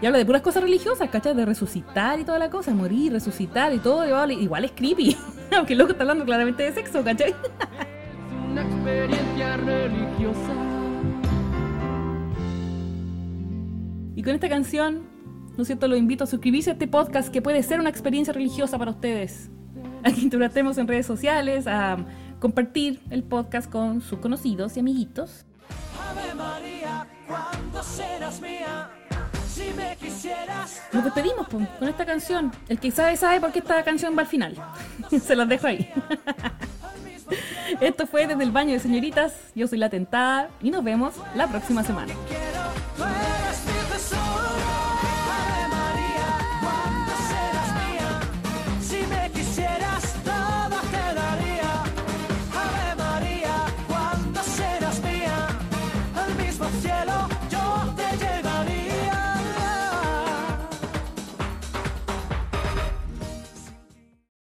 Y 0.02 0.06
habla 0.06 0.18
de 0.18 0.24
puras 0.24 0.40
cosas 0.40 0.62
religiosas, 0.62 1.10
¿cachai? 1.10 1.34
De 1.34 1.44
resucitar 1.44 2.18
y 2.18 2.24
toda 2.24 2.38
la 2.38 2.48
cosa, 2.48 2.72
morir, 2.72 3.12
resucitar 3.12 3.74
y 3.74 3.78
todo. 3.78 4.06
Igual, 4.30 4.64
es 4.64 4.72
creepy. 4.72 5.16
Aunque 5.56 5.74
el 5.74 5.78
loco 5.78 5.92
está 5.92 6.04
hablando 6.04 6.24
claramente 6.24 6.62
de 6.62 6.72
sexo, 6.72 7.04
¿cachai? 7.04 7.30
Es 7.30 7.36
una 8.50 8.62
experiencia 8.62 9.56
religiosa. 9.58 10.54
Y 14.16 14.22
con 14.22 14.34
esta 14.34 14.48
canción, 14.48 15.02
¿no 15.56 15.62
es 15.62 15.66
cierto? 15.66 15.86
Los 15.86 15.98
invito 15.98 16.24
a 16.24 16.26
suscribirse 16.26 16.70
a 16.70 16.72
este 16.74 16.88
podcast 16.88 17.28
que 17.28 17.42
puede 17.42 17.62
ser 17.62 17.78
una 17.78 17.90
experiencia 17.90 18.32
religiosa 18.32 18.78
para 18.78 18.92
ustedes. 18.92 19.50
A 20.02 20.10
que 20.12 20.20
interactuemos 20.22 20.78
en 20.78 20.88
redes 20.88 21.04
sociales, 21.04 21.66
a 21.66 21.98
compartir 22.38 23.02
el 23.10 23.22
podcast 23.22 23.70
con 23.70 24.00
sus 24.00 24.18
conocidos 24.18 24.78
y 24.78 24.80
amiguitos. 24.80 25.44
Ave 26.08 26.34
María, 26.34 27.06
cuando 27.26 27.82
serás 27.82 28.40
mía. 28.40 28.90
Nos 30.92 31.04
despedimos 31.04 31.48
po, 31.48 31.60
con 31.78 31.88
esta 31.88 32.04
canción. 32.04 32.52
El 32.68 32.78
que 32.78 32.90
sabe, 32.90 33.16
sabe 33.16 33.40
por 33.40 33.52
qué 33.52 33.60
esta 33.60 33.82
canción 33.82 34.16
va 34.16 34.22
al 34.22 34.28
final. 34.28 34.54
Se 35.22 35.36
las 35.36 35.48
dejo 35.48 35.66
ahí. 35.66 35.90
Esto 37.80 38.06
fue 38.06 38.26
desde 38.26 38.42
el 38.42 38.50
baño 38.50 38.72
de 38.72 38.80
señoritas. 38.80 39.32
Yo 39.54 39.68
soy 39.68 39.78
la 39.78 39.88
tentada 39.88 40.50
y 40.60 40.70
nos 40.70 40.82
vemos 40.82 41.14
la 41.36 41.46
próxima 41.46 41.84
semana. 41.84 42.12